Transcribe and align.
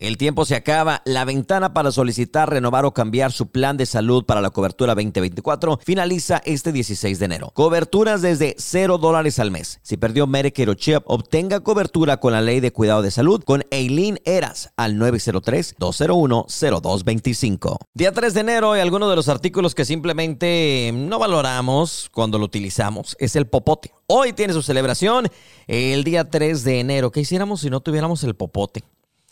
El 0.00 0.16
tiempo 0.16 0.44
se 0.46 0.54
acaba. 0.54 1.02
La 1.04 1.26
ventana 1.26 1.74
para 1.74 1.92
solicitar, 1.92 2.48
renovar 2.48 2.86
o 2.86 2.94
cambiar 2.94 3.32
su 3.32 3.48
plan 3.48 3.76
de 3.76 3.84
salud 3.84 4.24
para 4.24 4.40
la 4.40 4.48
cobertura 4.48 4.94
2024 4.94 5.78
finaliza 5.84 6.40
este 6.46 6.72
16 6.72 7.18
de 7.18 7.24
enero. 7.26 7.50
Coberturas 7.52 8.22
desde 8.22 8.54
0 8.56 8.96
dólares 8.96 9.38
al 9.38 9.50
mes. 9.50 9.78
Si 9.82 9.98
perdió 9.98 10.26
Medicare 10.26 10.70
o 10.70 10.74
CHIP, 10.74 11.02
obtenga 11.04 11.60
cobertura 11.60 12.16
con 12.16 12.32
la 12.32 12.40
ley 12.40 12.60
de 12.60 12.72
cuidado 12.72 13.02
de 13.02 13.10
salud 13.10 13.44
con 13.44 13.62
Eileen 13.70 14.18
Eras 14.24 14.72
al 14.78 14.96
903-201-0225. 14.96 17.76
Día 17.92 18.12
3 18.12 18.32
de 18.32 18.40
enero 18.40 18.74
y 18.74 18.80
algunos 18.80 19.10
de 19.10 19.16
los 19.16 19.28
artículos 19.28 19.74
que 19.74 19.84
simplemente 19.84 20.92
no 20.94 21.18
valoramos 21.18 22.08
cuando 22.10 22.38
lo 22.38 22.46
utilizamos 22.46 23.18
es 23.20 23.36
el 23.36 23.46
popote. 23.46 23.92
Hoy 24.06 24.32
tiene 24.32 24.54
su 24.54 24.62
celebración 24.62 25.28
el 25.66 26.04
día 26.04 26.30
3 26.30 26.64
de 26.64 26.80
enero. 26.80 27.10
¿Qué 27.10 27.20
hiciéramos 27.20 27.60
si 27.60 27.68
no 27.68 27.80
tuviéramos 27.80 28.24
el 28.24 28.34
popote? 28.34 28.82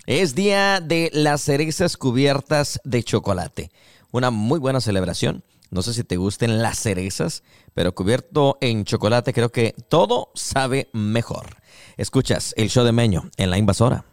Es 0.08 0.34
día 0.34 0.80
de 0.80 1.10
las 1.12 1.42
cerezas 1.42 1.98
cubiertas 1.98 2.80
de 2.82 3.02
chocolate. 3.02 3.70
Una 4.10 4.30
muy 4.30 4.58
buena 4.58 4.80
celebración. 4.80 5.44
No 5.70 5.82
sé 5.82 5.92
si 5.92 6.02
te 6.02 6.16
gusten 6.16 6.62
las 6.62 6.78
cerezas, 6.78 7.42
pero 7.74 7.94
cubierto 7.94 8.56
en 8.62 8.84
chocolate 8.84 9.34
creo 9.34 9.52
que 9.52 9.74
todo 9.90 10.30
sabe 10.34 10.88
mejor. 10.94 11.58
Escuchas 11.98 12.54
el 12.56 12.70
show 12.70 12.86
de 12.86 12.92
Meño 12.92 13.28
en 13.36 13.50
la 13.50 13.58
invasora. 13.58 14.06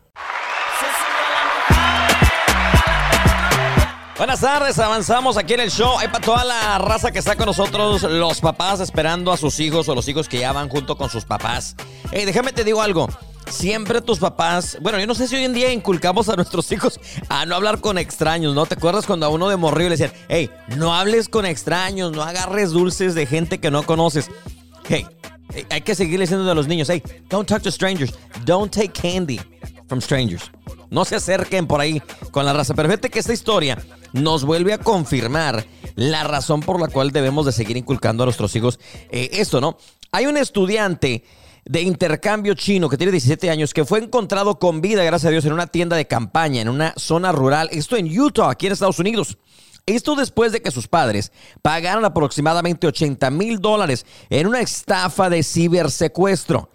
Buenas 4.17 4.41
tardes, 4.41 4.77
avanzamos 4.79 5.37
aquí 5.37 5.53
en 5.53 5.61
el 5.61 5.71
show. 5.71 5.97
Hay 5.97 6.09
para 6.09 6.25
toda 6.25 6.43
la 6.43 6.77
raza 6.77 7.13
que 7.13 7.19
está 7.19 7.37
con 7.37 7.45
nosotros, 7.45 8.03
los 8.03 8.41
papás 8.41 8.81
esperando 8.81 9.31
a 9.31 9.37
sus 9.37 9.61
hijos 9.61 9.87
o 9.87 9.95
los 9.95 10.09
hijos 10.09 10.27
que 10.27 10.39
ya 10.39 10.51
van 10.51 10.67
junto 10.67 10.97
con 10.97 11.09
sus 11.09 11.23
papás. 11.23 11.77
Hey, 12.11 12.25
déjame 12.25 12.51
te 12.51 12.65
digo 12.65 12.81
algo 12.81 13.07
siempre 13.49 14.01
tus 14.01 14.19
papás, 14.19 14.77
bueno, 14.81 14.99
yo 14.99 15.07
no 15.07 15.15
sé 15.15 15.27
si 15.27 15.35
hoy 15.35 15.43
en 15.43 15.53
día 15.53 15.71
inculcamos 15.71 16.29
a 16.29 16.35
nuestros 16.35 16.71
hijos 16.71 16.99
a 17.29 17.45
no 17.45 17.55
hablar 17.55 17.79
con 17.79 17.97
extraños, 17.97 18.55
¿no? 18.55 18.65
¿Te 18.65 18.75
acuerdas 18.75 19.05
cuando 19.05 19.25
a 19.25 19.29
uno 19.29 19.49
de 19.49 19.57
morrillo 19.57 19.89
le 19.89 19.97
decían, 19.97 20.13
hey, 20.29 20.49
no 20.77 20.93
hables 20.93 21.29
con 21.29 21.45
extraños, 21.45 22.11
no 22.11 22.23
agarres 22.23 22.71
dulces 22.71 23.15
de 23.15 23.25
gente 23.25 23.59
que 23.59 23.71
no 23.71 23.83
conoces? 23.83 24.29
Hey, 24.87 25.05
hay 25.69 25.81
que 25.81 25.95
seguir 25.95 26.19
diciendo 26.19 26.49
a 26.49 26.55
los 26.55 26.67
niños, 26.67 26.89
hey, 26.89 27.01
don't 27.29 27.47
talk 27.47 27.61
to 27.61 27.71
strangers, 27.71 28.13
don't 28.45 28.73
take 28.73 28.89
candy 28.89 29.39
from 29.87 30.01
strangers. 30.01 30.51
No 30.89 31.05
se 31.05 31.15
acerquen 31.15 31.67
por 31.67 31.81
ahí 31.81 32.01
con 32.31 32.45
la 32.45 32.53
raza. 32.53 32.73
Pero 32.73 32.87
fíjate 32.89 33.09
que 33.09 33.19
esta 33.19 33.33
historia 33.33 33.77
nos 34.13 34.45
vuelve 34.45 34.73
a 34.73 34.77
confirmar 34.77 35.65
la 35.95 36.23
razón 36.23 36.61
por 36.61 36.79
la 36.79 36.87
cual 36.87 37.11
debemos 37.11 37.45
de 37.45 37.51
seguir 37.51 37.77
inculcando 37.77 38.23
a 38.23 38.25
nuestros 38.25 38.55
hijos 38.55 38.79
eh, 39.09 39.29
esto, 39.33 39.61
¿no? 39.61 39.77
Hay 40.11 40.25
un 40.25 40.37
estudiante 40.37 41.23
de 41.65 41.81
intercambio 41.81 42.53
chino 42.53 42.89
que 42.89 42.97
tiene 42.97 43.11
17 43.11 43.49
años 43.49 43.73
que 43.73 43.85
fue 43.85 43.99
encontrado 43.99 44.59
con 44.59 44.81
vida, 44.81 45.03
gracias 45.03 45.29
a 45.29 45.31
Dios, 45.31 45.45
en 45.45 45.53
una 45.53 45.67
tienda 45.67 45.95
de 45.95 46.05
campaña, 46.05 46.61
en 46.61 46.69
una 46.69 46.93
zona 46.95 47.31
rural, 47.31 47.69
esto 47.71 47.97
en 47.97 48.07
Utah, 48.07 48.51
aquí 48.51 48.67
en 48.67 48.73
Estados 48.73 48.99
Unidos. 48.99 49.37
Esto 49.87 50.15
después 50.15 50.51
de 50.51 50.61
que 50.61 50.71
sus 50.71 50.87
padres 50.87 51.31
pagaron 51.61 52.05
aproximadamente 52.05 52.87
80 52.87 53.29
mil 53.29 53.59
dólares 53.59 54.05
en 54.29 54.47
una 54.47 54.61
estafa 54.61 55.29
de 55.29 55.43
cibersecuestro. 55.43 56.71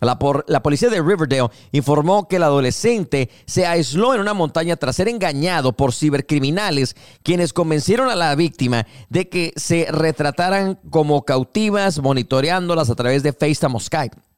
La, 0.00 0.18
la, 0.46 0.62
policía 0.62 0.88
de 0.88 1.02
Riverdale 1.02 1.50
informó 1.72 2.26
que 2.26 2.36
el 2.36 2.42
adolescente 2.42 3.28
se 3.46 3.66
aisló 3.66 4.14
en 4.14 4.20
una 4.20 4.32
montaña 4.32 4.76
tras 4.76 4.96
ser 4.96 5.08
engañado 5.08 5.74
por 5.74 5.92
cibercriminales, 5.92 6.96
quienes 7.22 7.52
convencieron 7.52 8.08
a 8.08 8.16
la 8.16 8.34
víctima 8.34 8.86
de 9.10 9.28
que 9.28 9.52
se 9.56 9.86
retrataran 9.90 10.78
como 10.88 11.26
cautivas, 11.26 11.98
monitoreándolas 12.00 12.88
a 12.88 12.94
través 12.94 13.22
de 13.22 13.34
FaceTime 13.34 13.76
o 13.76 13.80
Skype. 13.80 14.29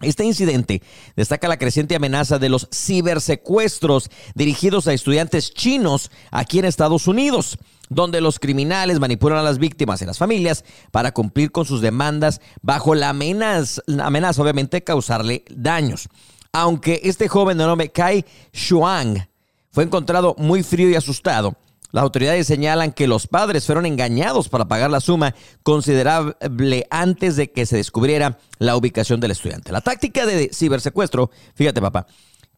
Este 0.00 0.24
incidente 0.24 0.80
destaca 1.16 1.48
la 1.48 1.56
creciente 1.56 1.96
amenaza 1.96 2.38
de 2.38 2.48
los 2.48 2.68
cibersecuestros 2.72 4.10
dirigidos 4.34 4.86
a 4.86 4.92
estudiantes 4.92 5.52
chinos 5.52 6.12
aquí 6.30 6.60
en 6.60 6.66
Estados 6.66 7.08
Unidos, 7.08 7.58
donde 7.88 8.20
los 8.20 8.38
criminales 8.38 9.00
manipulan 9.00 9.38
a 9.38 9.42
las 9.42 9.58
víctimas 9.58 10.00
y 10.00 10.06
las 10.06 10.18
familias 10.18 10.64
para 10.92 11.12
cumplir 11.12 11.50
con 11.50 11.64
sus 11.64 11.80
demandas 11.80 12.40
bajo 12.62 12.94
la 12.94 13.08
amenaza, 13.08 13.82
amenaza 14.00 14.40
obviamente, 14.40 14.76
de 14.76 14.84
causarle 14.84 15.44
daños. 15.50 16.08
Aunque 16.52 17.00
este 17.02 17.26
joven 17.26 17.58
de 17.58 17.66
nombre 17.66 17.90
Kai 17.90 18.24
Shuang 18.52 19.28
fue 19.72 19.82
encontrado 19.82 20.36
muy 20.38 20.62
frío 20.62 20.88
y 20.88 20.94
asustado, 20.94 21.56
las 21.90 22.02
autoridades 22.02 22.46
señalan 22.46 22.92
que 22.92 23.06
los 23.06 23.26
padres 23.26 23.64
fueron 23.64 23.86
engañados 23.86 24.48
para 24.48 24.68
pagar 24.68 24.90
la 24.90 25.00
suma 25.00 25.34
considerable 25.62 26.86
antes 26.90 27.36
de 27.36 27.50
que 27.50 27.66
se 27.66 27.76
descubriera 27.76 28.38
la 28.58 28.76
ubicación 28.76 29.20
del 29.20 29.30
estudiante. 29.30 29.72
La 29.72 29.80
táctica 29.80 30.26
de 30.26 30.50
cibersecuestro, 30.52 31.30
fíjate 31.54 31.80
papá, 31.80 32.06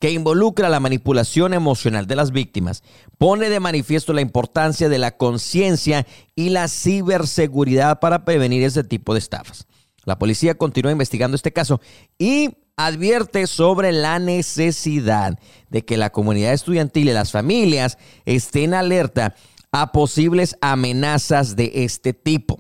que 0.01 0.11
involucra 0.11 0.69
la 0.69 0.81
manipulación 0.81 1.55
emocional 1.55 2.07
de 2.07 2.17
las 2.17 2.33
víctimas, 2.33 2.83
pone 3.19 3.51
de 3.51 3.61
manifiesto 3.61 4.13
la 4.13 4.23
importancia 4.23 4.89
de 4.89 4.99
la 4.99 5.17
conciencia 5.17 6.07
y 6.35 6.49
la 6.49 6.69
ciberseguridad 6.69 8.01
para 8.01 8.25
prevenir 8.25 8.65
ese 8.65 8.83
tipo 8.83 9.13
de 9.13 9.19
estafas. 9.19 9.67
La 10.05 10.19
policía 10.19 10.57
continúa 10.57 10.93
investigando 10.93 11.37
este 11.37 11.53
caso 11.53 11.81
y 12.19 12.57
advierte 12.87 13.47
sobre 13.47 13.93
la 13.93 14.19
necesidad 14.19 15.39
de 15.69 15.85
que 15.85 15.97
la 15.97 16.11
comunidad 16.11 16.53
estudiantil 16.53 17.09
y 17.09 17.13
las 17.13 17.33
familias 17.33 17.99
estén 18.25 18.75
alerta 18.75 19.35
a 19.73 19.93
posibles 19.93 20.57
amenazas 20.61 21.57
de 21.57 21.71
este 21.75 22.13
tipo. 22.13 22.59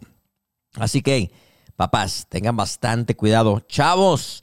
Así 0.75 1.03
que, 1.03 1.33
papás, 1.77 2.27
tengan 2.29 2.57
bastante 2.57 3.17
cuidado. 3.17 3.61
Chavos, 3.69 4.43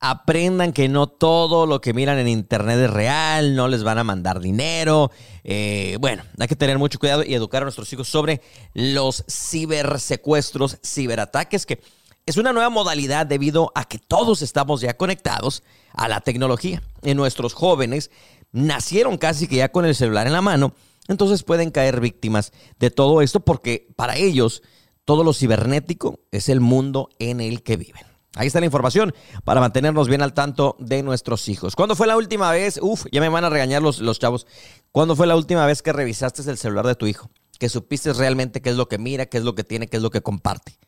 aprendan 0.00 0.72
que 0.72 0.88
no 0.88 1.06
todo 1.06 1.66
lo 1.66 1.80
que 1.80 1.94
miran 1.94 2.18
en 2.18 2.28
internet 2.28 2.78
es 2.78 2.90
real, 2.90 3.54
no 3.56 3.68
les 3.68 3.84
van 3.84 3.98
a 3.98 4.04
mandar 4.04 4.40
dinero. 4.40 5.10
Eh, 5.44 5.96
bueno, 6.00 6.22
hay 6.38 6.46
que 6.46 6.56
tener 6.56 6.78
mucho 6.78 6.98
cuidado 6.98 7.24
y 7.24 7.34
educar 7.34 7.62
a 7.62 7.64
nuestros 7.64 7.90
hijos 7.92 8.08
sobre 8.08 8.42
los 8.74 9.24
cibersecuestros, 9.28 10.78
ciberataques 10.84 11.64
que 11.64 11.80
es 12.26 12.36
una 12.36 12.52
nueva 12.52 12.70
modalidad 12.70 13.26
debido 13.26 13.70
a 13.74 13.84
que 13.84 13.98
todos 13.98 14.42
estamos 14.42 14.80
ya 14.80 14.96
conectados 14.96 15.62
a 15.92 16.08
la 16.08 16.20
tecnología. 16.20 16.82
En 17.02 17.16
nuestros 17.16 17.52
jóvenes 17.52 18.10
nacieron 18.52 19.18
casi 19.18 19.46
que 19.46 19.56
ya 19.56 19.70
con 19.70 19.84
el 19.84 19.94
celular 19.94 20.26
en 20.26 20.32
la 20.32 20.40
mano, 20.40 20.74
entonces 21.08 21.42
pueden 21.42 21.70
caer 21.70 22.00
víctimas 22.00 22.52
de 22.78 22.90
todo 22.90 23.20
esto 23.20 23.40
porque 23.40 23.88
para 23.96 24.16
ellos 24.16 24.62
todo 25.04 25.22
lo 25.22 25.34
cibernético 25.34 26.20
es 26.30 26.48
el 26.48 26.60
mundo 26.60 27.10
en 27.18 27.40
el 27.40 27.62
que 27.62 27.76
viven. 27.76 28.02
Ahí 28.36 28.48
está 28.48 28.58
la 28.58 28.66
información 28.66 29.14
para 29.44 29.60
mantenernos 29.60 30.08
bien 30.08 30.22
al 30.22 30.32
tanto 30.32 30.76
de 30.80 31.02
nuestros 31.02 31.48
hijos. 31.48 31.76
¿Cuándo 31.76 31.94
fue 31.94 32.06
la 32.06 32.16
última 32.16 32.50
vez? 32.50 32.80
Uf, 32.82 33.04
ya 33.12 33.20
me 33.20 33.28
van 33.28 33.44
a 33.44 33.50
regañar 33.50 33.80
los, 33.80 34.00
los 34.00 34.18
chavos. 34.18 34.46
¿Cuándo 34.90 35.14
fue 35.14 35.26
la 35.26 35.36
última 35.36 35.66
vez 35.66 35.82
que 35.82 35.92
revisaste 35.92 36.42
el 36.50 36.58
celular 36.58 36.86
de 36.86 36.96
tu 36.96 37.06
hijo? 37.06 37.30
Que 37.60 37.68
supiste 37.68 38.12
realmente 38.12 38.60
qué 38.60 38.70
es 38.70 38.76
lo 38.76 38.88
que 38.88 38.98
mira, 38.98 39.26
qué 39.26 39.38
es 39.38 39.44
lo 39.44 39.54
que 39.54 39.62
tiene, 39.62 39.86
qué 39.86 39.98
es 39.98 40.02
lo 40.02 40.10
que 40.10 40.22
comparte. 40.22 40.78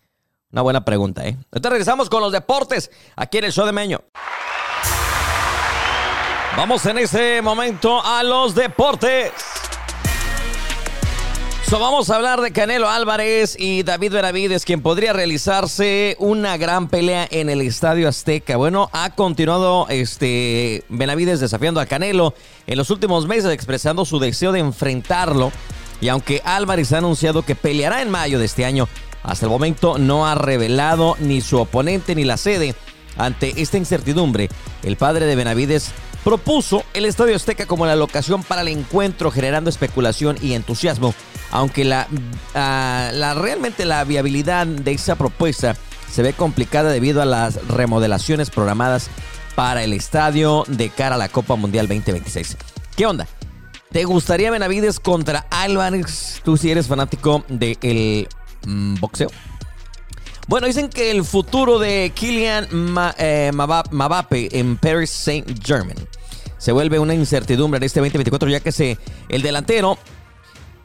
Una 0.52 0.62
buena 0.62 0.84
pregunta, 0.84 1.26
¿eh? 1.26 1.36
Entonces 1.52 1.70
regresamos 1.70 2.08
con 2.08 2.20
los 2.20 2.32
deportes 2.32 2.90
aquí 3.16 3.38
en 3.38 3.44
el 3.44 3.52
show 3.52 3.66
de 3.66 3.72
Meño. 3.72 4.00
Vamos 6.56 6.86
en 6.86 6.98
este 6.98 7.42
momento 7.42 8.02
a 8.02 8.22
los 8.22 8.54
deportes. 8.54 9.32
So, 11.68 11.80
vamos 11.80 12.10
a 12.10 12.14
hablar 12.14 12.40
de 12.42 12.52
Canelo 12.52 12.88
Álvarez 12.88 13.56
y 13.58 13.82
David 13.82 14.12
Benavides, 14.12 14.64
quien 14.64 14.82
podría 14.82 15.12
realizarse 15.12 16.16
una 16.20 16.56
gran 16.56 16.86
pelea 16.86 17.26
en 17.28 17.50
el 17.50 17.60
Estadio 17.60 18.08
Azteca. 18.08 18.56
Bueno, 18.56 18.88
ha 18.92 19.16
continuado 19.16 19.88
este 19.88 20.84
Benavides 20.88 21.40
desafiando 21.40 21.80
a 21.80 21.86
Canelo 21.86 22.34
en 22.68 22.78
los 22.78 22.90
últimos 22.90 23.26
meses, 23.26 23.50
expresando 23.50 24.04
su 24.04 24.20
deseo 24.20 24.52
de 24.52 24.60
enfrentarlo. 24.60 25.50
Y 26.00 26.08
aunque 26.08 26.40
Álvarez 26.44 26.92
ha 26.92 26.98
anunciado 26.98 27.42
que 27.42 27.56
peleará 27.56 28.00
en 28.00 28.10
mayo 28.10 28.38
de 28.38 28.44
este 28.44 28.64
año, 28.64 28.88
hasta 29.26 29.44
el 29.44 29.50
momento 29.50 29.98
no 29.98 30.26
ha 30.26 30.34
revelado 30.36 31.16
ni 31.18 31.40
su 31.40 31.58
oponente 31.58 32.14
ni 32.14 32.24
la 32.24 32.36
sede. 32.36 32.74
Ante 33.18 33.60
esta 33.60 33.76
incertidumbre, 33.76 34.48
el 34.82 34.96
padre 34.96 35.26
de 35.26 35.34
Benavides 35.36 35.90
propuso 36.22 36.84
el 36.94 37.06
Estadio 37.06 37.34
Azteca 37.34 37.66
como 37.66 37.86
la 37.86 37.96
locación 37.96 38.42
para 38.42 38.60
el 38.60 38.68
encuentro, 38.68 39.30
generando 39.30 39.68
especulación 39.68 40.36
y 40.40 40.54
entusiasmo, 40.54 41.14
aunque 41.50 41.84
la, 41.84 42.06
ah, 42.54 43.34
realmente 43.36 43.84
la 43.84 44.04
viabilidad 44.04 44.66
de 44.66 44.92
esa 44.92 45.16
propuesta 45.16 45.76
se 46.10 46.22
ve 46.22 46.32
complicada 46.32 46.90
debido 46.90 47.20
a 47.20 47.26
las 47.26 47.66
remodelaciones 47.68 48.50
programadas 48.50 49.08
para 49.56 49.82
el 49.82 49.92
estadio 49.92 50.64
de 50.68 50.90
cara 50.90 51.16
a 51.16 51.18
la 51.18 51.28
Copa 51.28 51.56
Mundial 51.56 51.88
2026. 51.88 52.56
¿Qué 52.96 53.06
onda? 53.06 53.26
¿Te 53.90 54.04
gustaría 54.04 54.50
Benavides 54.50 55.00
contra 55.00 55.46
Álvarez? 55.50 56.40
Tú 56.44 56.56
si 56.56 56.70
eres 56.70 56.86
fanático 56.86 57.44
del 57.48 58.28
Mm, 58.66 58.96
boxeo. 59.00 59.30
Bueno, 60.48 60.66
dicen 60.66 60.88
que 60.90 61.10
el 61.10 61.24
futuro 61.24 61.78
de 61.78 62.12
Kylian 62.14 62.68
eh, 63.18 63.50
Mbappé 63.52 64.48
en 64.52 64.76
Paris 64.76 65.10
Saint-Germain 65.10 65.96
se 66.58 66.72
vuelve 66.72 66.98
una 66.98 67.14
incertidumbre 67.14 67.78
en 67.78 67.84
este 67.84 68.00
2024, 68.00 68.48
ya 68.48 68.60
que 68.60 68.98
el 69.28 69.42
delantero 69.42 69.98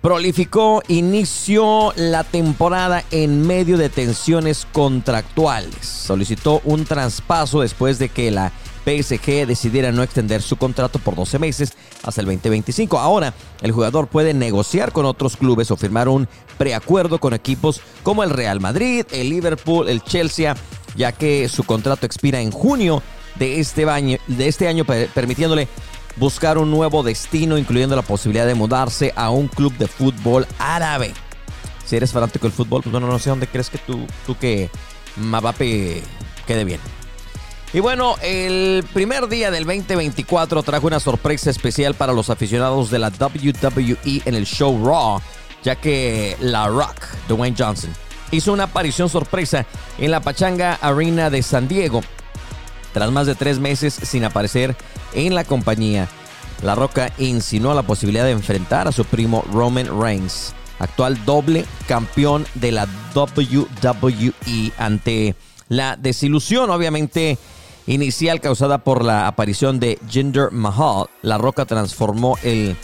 prolificó, 0.01 0.81
inició 0.87 1.93
la 1.95 2.23
temporada 2.23 3.03
en 3.11 3.45
medio 3.45 3.77
de 3.77 3.89
tensiones 3.89 4.67
contractuales. 4.71 5.85
Solicitó 5.85 6.61
un 6.65 6.85
traspaso 6.85 7.61
después 7.61 7.99
de 7.99 8.09
que 8.09 8.31
la 8.31 8.51
PSG 8.83 9.45
decidiera 9.47 9.91
no 9.91 10.03
extender 10.03 10.41
su 10.41 10.57
contrato 10.57 10.99
por 10.99 11.15
12 11.15 11.39
meses 11.39 11.73
hasta 12.03 12.21
el 12.21 12.27
2025. 12.27 12.99
Ahora, 12.99 13.33
el 13.61 13.71
jugador 13.71 14.07
puede 14.07 14.33
negociar 14.33 14.91
con 14.91 15.05
otros 15.05 15.37
clubes 15.37 15.71
o 15.71 15.77
firmar 15.77 16.09
un 16.09 16.27
preacuerdo 16.57 17.19
con 17.19 17.33
equipos 17.33 17.81
como 18.03 18.23
el 18.23 18.29
Real 18.29 18.59
Madrid, 18.59 19.05
el 19.11 19.29
Liverpool, 19.29 19.89
el 19.89 20.03
Chelsea, 20.03 20.55
ya 20.95 21.11
que 21.11 21.47
su 21.49 21.63
contrato 21.63 22.05
expira 22.05 22.41
en 22.41 22.51
junio 22.51 23.01
de 23.35 23.59
este 23.59 23.89
año, 23.89 24.17
de 24.27 24.47
este 24.47 24.67
año 24.67 24.85
permitiéndole 24.85 25.67
buscar 26.17 26.57
un 26.57 26.69
nuevo 26.71 27.03
destino, 27.03 27.57
incluyendo 27.57 27.95
la 27.95 28.01
posibilidad 28.01 28.45
de 28.45 28.55
mudarse 28.55 29.13
a 29.15 29.29
un 29.29 29.47
club 29.47 29.73
de 29.77 29.87
fútbol 29.87 30.45
árabe. 30.59 31.13
Si 31.85 31.95
eres 31.95 32.11
fanático 32.11 32.47
del 32.47 32.53
fútbol, 32.53 32.81
pues 32.83 32.91
bueno, 32.91 33.07
no 33.07 33.19
sé 33.19 33.29
dónde 33.29 33.47
crees 33.47 33.69
que 33.69 33.77
tú, 33.77 34.05
tú 34.25 34.37
que 34.37 34.69
Mbappé 35.17 36.03
quede 36.45 36.63
bien. 36.63 36.79
Y 37.73 37.79
bueno, 37.79 38.15
el 38.21 38.83
primer 38.93 39.29
día 39.29 39.49
del 39.49 39.63
2024 39.63 40.61
trajo 40.61 40.87
una 40.87 40.99
sorpresa 40.99 41.49
especial 41.49 41.95
para 41.95 42.11
los 42.11 42.29
aficionados 42.29 42.91
de 42.91 42.99
la 42.99 43.07
WWE 43.07 44.23
en 44.25 44.35
el 44.35 44.45
show 44.45 44.77
Raw, 44.85 45.21
ya 45.63 45.77
que 45.77 46.35
La 46.41 46.67
Rock, 46.67 47.07
Dwayne 47.29 47.55
Johnson, 47.57 47.91
hizo 48.31 48.51
una 48.51 48.63
aparición 48.63 49.07
sorpresa 49.07 49.65
en 49.97 50.11
la 50.11 50.19
Pachanga 50.19 50.79
Arena 50.81 51.29
de 51.29 51.41
San 51.43 51.69
Diego. 51.69 52.01
Tras 52.93 53.09
más 53.09 53.25
de 53.25 53.35
tres 53.35 53.59
meses 53.59 53.93
sin 53.93 54.25
aparecer 54.25 54.75
en 55.13 55.33
la 55.33 55.45
compañía, 55.45 56.09
La 56.63 56.75
Roca 56.75 57.13
insinuó 57.19 57.73
la 57.73 57.83
posibilidad 57.83 58.25
de 58.25 58.31
enfrentar 58.31 58.89
a 58.89 58.91
su 58.91 59.05
primo 59.05 59.45
Roman 59.49 59.97
Reigns, 59.97 60.53
actual 60.79 61.23
doble 61.23 61.63
campeón 61.87 62.45
de 62.55 62.73
la 62.73 62.85
WWE 63.15 64.73
ante 64.77 65.35
la 65.69 65.95
desilusión, 65.95 66.69
obviamente, 66.69 67.37
inicial 67.91 68.39
causada 68.39 68.79
por 68.79 69.03
la 69.03 69.27
aparición 69.27 69.79
de 69.79 69.99
Jinder 70.09 70.51
Mahal. 70.51 71.07
La 71.21 71.37
Roca 71.37 71.65
transformó 71.65 72.37
el 72.43 72.75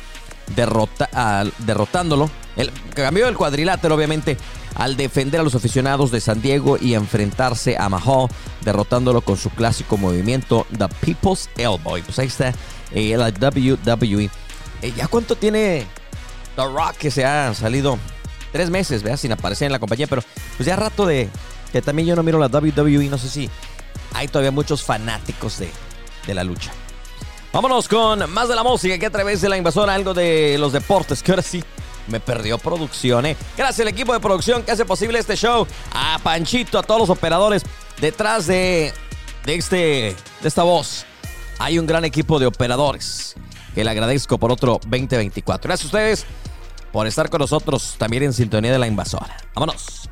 derrota, 0.56 1.44
derrotándolo. 1.59 2.30
El, 2.56 2.71
cambió 2.94 3.27
el 3.27 3.38
cuadrilátero, 3.38 3.95
obviamente, 3.95 4.38
al 4.75 4.98
defender 4.98 5.42
a 5.42 5.44
los 5.44 5.56
aficionados 5.56 6.12
de 6.12 6.19
San 6.19 6.42
Diego 6.42 6.77
y 6.80 6.94
enfrentarse 6.94 7.77
a 7.77 7.88
Mahal, 7.89 8.27
derrotándolo 8.62 9.21
con 9.21 9.38
su 9.38 9.50
clásico 9.50 9.98
movimiento 9.98 10.65
The 10.77 10.88
People's 11.01 11.50
Elbow. 11.57 12.00
pues 12.04 12.19
ahí 12.19 12.27
está 12.27 12.54
eh, 12.92 13.15
la 13.18 13.30
WWE. 13.30 14.30
Eh, 14.81 14.94
¿Ya 14.95 15.07
cuánto 15.07 15.36
tiene 15.36 15.86
The 16.56 16.63
Rock 16.63 16.98
que 16.98 17.12
se 17.12 17.25
ha 17.25 17.54
salido? 17.54 17.98
Tres 18.51 18.69
meses, 18.69 19.04
¿verdad? 19.04 19.18
Sin 19.18 19.31
aparecer 19.31 19.68
en 19.68 19.71
la 19.71 19.80
compañía, 19.80 20.07
pero 20.07 20.24
pues 20.57 20.68
ya 20.68 20.75
rato 20.75 21.06
de, 21.06 21.30
que 21.71 21.81
también 21.81 22.07
yo 22.07 22.15
no 22.15 22.24
miro 22.24 22.39
la 22.39 22.48
WWE, 22.48 23.09
no 23.09 23.18
sé 23.18 23.30
si 23.30 23.50
hay 24.13 24.27
todavía 24.27 24.51
muchos 24.51 24.83
fanáticos 24.83 25.59
de, 25.59 25.69
de 26.25 26.33
la 26.33 26.43
lucha. 26.43 26.71
Vámonos 27.53 27.87
con 27.87 28.29
más 28.31 28.49
de 28.49 28.55
la 28.55 28.63
música 28.63 28.97
que 28.97 29.05
a 29.05 29.09
través 29.09 29.41
de 29.41 29.49
la 29.49 29.57
invasora, 29.57 29.93
algo 29.93 30.13
de 30.13 30.57
los 30.59 30.73
deportes, 30.73 31.23
que 31.23 31.31
ahora 31.31 31.41
sí 31.41 31.63
me 32.07 32.19
perdió 32.19 32.57
producción. 32.57 33.25
¿eh? 33.25 33.37
Gracias 33.57 33.81
al 33.81 33.87
equipo 33.87 34.13
de 34.13 34.19
producción 34.19 34.63
que 34.63 34.71
hace 34.71 34.85
posible 34.85 35.19
este 35.19 35.35
show, 35.35 35.67
a 35.93 36.19
Panchito, 36.23 36.79
a 36.79 36.83
todos 36.83 37.01
los 37.01 37.09
operadores 37.09 37.63
detrás 37.99 38.47
de, 38.47 38.93
de, 39.45 39.55
este, 39.55 39.75
de 40.41 40.47
esta 40.47 40.63
voz. 40.63 41.05
Hay 41.59 41.79
un 41.79 41.87
gran 41.87 42.05
equipo 42.05 42.39
de 42.39 42.45
operadores 42.45 43.35
que 43.73 43.83
le 43.83 43.89
agradezco 43.89 44.37
por 44.37 44.51
otro 44.51 44.79
2024. 44.83 45.67
Gracias 45.67 45.85
a 45.85 45.87
ustedes 45.87 46.25
por 46.91 47.07
estar 47.07 47.29
con 47.29 47.39
nosotros 47.39 47.95
también 47.97 48.23
en 48.23 48.33
sintonía 48.33 48.71
de 48.71 48.79
la 48.79 48.87
invasora. 48.87 49.37
Vámonos. 49.53 50.09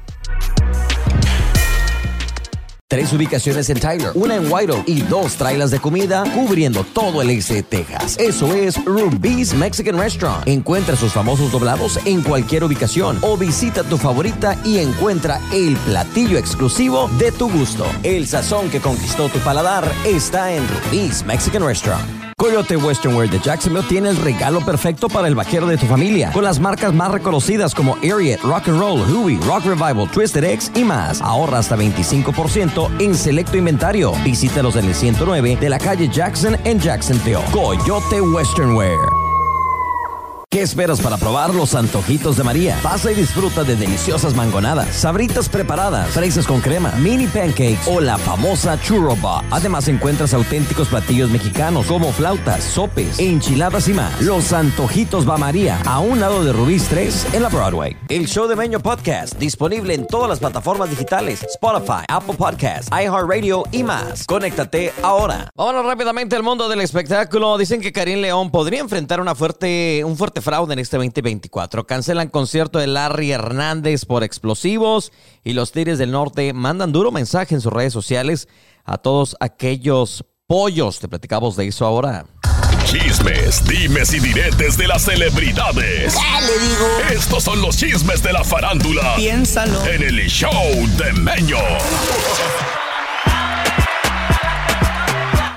Tres 2.88 3.12
ubicaciones 3.14 3.68
en 3.72 3.80
Tyler, 3.80 4.12
una 4.14 4.36
en 4.36 4.52
White 4.52 4.84
y 4.86 5.02
dos 5.02 5.38
trailers 5.38 5.72
de 5.72 5.80
comida 5.80 6.24
cubriendo 6.36 6.84
todo 6.84 7.24
el 7.24 7.32
este 7.32 7.56
de 7.56 7.64
Texas. 7.64 8.16
Eso 8.20 8.54
es 8.54 8.78
Ruby's 8.86 9.56
Mexican 9.56 9.98
Restaurant. 9.98 10.48
Encuentra 10.48 10.96
sus 10.96 11.12
famosos 11.12 11.52
doblados 11.52 12.00
en 12.06 12.22
cualquier 12.22 12.64
ubicación 12.64 13.18
o 13.24 13.38
visita 13.38 13.84
tu 13.84 13.98
favorita 13.98 14.56
y 14.64 14.78
encuentra 14.78 15.42
el 15.52 15.76
platillo 15.78 16.38
exclusivo 16.38 17.10
de 17.18 17.32
tu 17.32 17.50
gusto. 17.50 17.88
El 18.04 18.28
sazón 18.28 18.70
que 18.70 18.80
conquistó 18.80 19.30
tu 19.30 19.40
paladar 19.40 19.92
está 20.06 20.54
en 20.54 20.64
Ruby's 20.68 21.26
Mexican 21.26 21.66
Restaurant. 21.66 22.35
Coyote 22.38 22.76
Western 22.76 23.16
Wear 23.16 23.30
de 23.30 23.40
Jacksonville 23.40 23.88
tiene 23.88 24.10
el 24.10 24.18
regalo 24.18 24.60
perfecto 24.60 25.08
para 25.08 25.30
el 25.30 25.36
vaquero 25.36 25.68
de 25.68 25.78
tu 25.78 25.86
familia, 25.86 26.34
con 26.34 26.44
las 26.44 26.60
marcas 26.60 26.94
más 26.94 27.10
reconocidas 27.10 27.74
como 27.74 27.96
Ariat, 28.04 28.42
Rock 28.42 28.68
and 28.68 28.78
Roll, 28.78 29.02
Huey, 29.10 29.38
Rock 29.38 29.64
Revival, 29.64 30.12
Twisted 30.12 30.44
X 30.44 30.70
y 30.76 30.84
más. 30.84 31.22
Ahorra 31.22 31.60
hasta 31.60 31.78
25% 31.78 33.02
en 33.02 33.16
selecto 33.16 33.56
inventario. 33.56 34.12
Visítalos 34.26 34.76
en 34.76 34.84
el 34.84 34.96
109 34.96 35.58
de 35.62 35.70
la 35.70 35.80
calle 35.80 36.10
Jackson 36.10 36.58
en 36.66 36.78
Jacksonville. 36.78 37.40
Coyote 37.54 38.20
Western 38.20 38.74
Wear. 38.74 39.25
¿Qué 40.56 40.62
esperas 40.62 41.02
para 41.02 41.18
probar 41.18 41.54
los 41.54 41.76
antojitos 41.76 42.38
de 42.38 42.46
María? 42.46 42.80
Pasa 42.82 43.12
y 43.12 43.14
disfruta 43.14 43.66
de 43.66 43.76
deliciosas 43.76 44.36
mangonadas, 44.36 44.96
sabritas 44.96 45.50
preparadas, 45.50 46.12
fresas 46.12 46.48
con 46.48 46.62
crema, 46.62 46.94
mini 46.94 47.28
pancakes 47.28 47.82
o 47.88 48.00
la 48.00 48.18
famosa 48.18 48.80
churro 48.80 49.18
Además 49.52 49.90
encuentras 49.90 50.34
auténticos 50.34 50.88
platillos 50.88 51.30
mexicanos 51.30 51.88
como 51.88 52.14
flautas, 52.14 52.64
sopes, 52.64 53.20
enchiladas 53.20 53.90
y 53.90 53.94
más. 53.94 54.22
Los 54.22 54.54
antojitos 54.54 55.30
va 55.30 55.36
María, 55.36 55.82
a 55.86 56.00
un 56.00 56.22
lado 56.22 56.46
de 56.46 56.54
Rubí's 56.54 56.88
3 56.88 57.34
en 57.34 57.44
la 57.44 57.50
Broadway. 57.50 57.98
El 58.08 58.26
show 58.26 58.48
de 58.48 58.56
Meño 58.56 58.80
Podcast, 58.80 59.38
disponible 59.38 59.94
en 59.94 60.08
todas 60.08 60.30
las 60.30 60.40
plataformas 60.40 60.90
digitales, 60.90 61.44
Spotify, 61.44 62.06
Apple 62.08 62.36
Podcasts, 62.36 62.90
iHeartRadio 62.92 63.66
y 63.74 63.84
más. 63.84 64.26
Conéctate 64.26 64.94
ahora. 65.04 65.50
Vámonos 65.58 65.86
rápidamente 65.86 66.38
al 66.38 66.44
mundo 66.44 66.70
del 66.70 66.80
espectáculo. 66.80 67.58
Dicen 67.58 67.82
que 67.82 67.92
Karim 67.92 68.20
León 68.20 68.52
podría 68.52 68.80
enfrentar 68.80 69.20
una 69.20 69.36
fuerte, 69.36 70.02
un 70.06 70.16
fuerte 70.16 70.45
fraude 70.46 70.74
en 70.74 70.80
este 70.80 70.98
2024. 70.98 71.88
Cancelan 71.88 72.30
concierto 72.30 72.78
de 72.78 72.86
Larry 72.86 73.32
Hernández 73.32 74.06
por 74.06 74.24
explosivos 74.24 75.12
y 75.44 75.54
los 75.54 75.72
Tigres 75.72 75.98
del 75.98 76.12
Norte 76.12 76.54
mandan 76.54 76.92
duro 76.92 77.12
mensaje 77.12 77.56
en 77.56 77.62
sus 77.62 77.74
redes 77.74 77.92
sociales 77.92 78.48
a 78.86 79.00
todos 79.00 79.36
aquellos 79.40 80.24
pollos. 80.46 81.00
Te 81.00 81.08
platicamos 81.08 81.56
de 81.56 81.68
eso 81.68 81.84
ahora. 81.84 82.28
Chismes, 82.86 83.68
dimes 83.68 84.14
y 84.14 84.20
diretes 84.20 84.78
de 84.78 84.88
las 84.88 85.02
celebridades. 85.02 86.14
le 86.14 86.68
digo? 86.68 86.88
Estos 87.12 87.44
son 87.44 87.60
los 87.60 87.76
chismes 87.76 88.22
de 88.22 88.32
la 88.32 88.44
farándula. 88.44 89.16
Piénsalo. 89.16 89.84
En 89.88 90.04
el 90.04 90.28
show 90.30 90.54
de 90.98 91.12
Meño. 91.14 91.58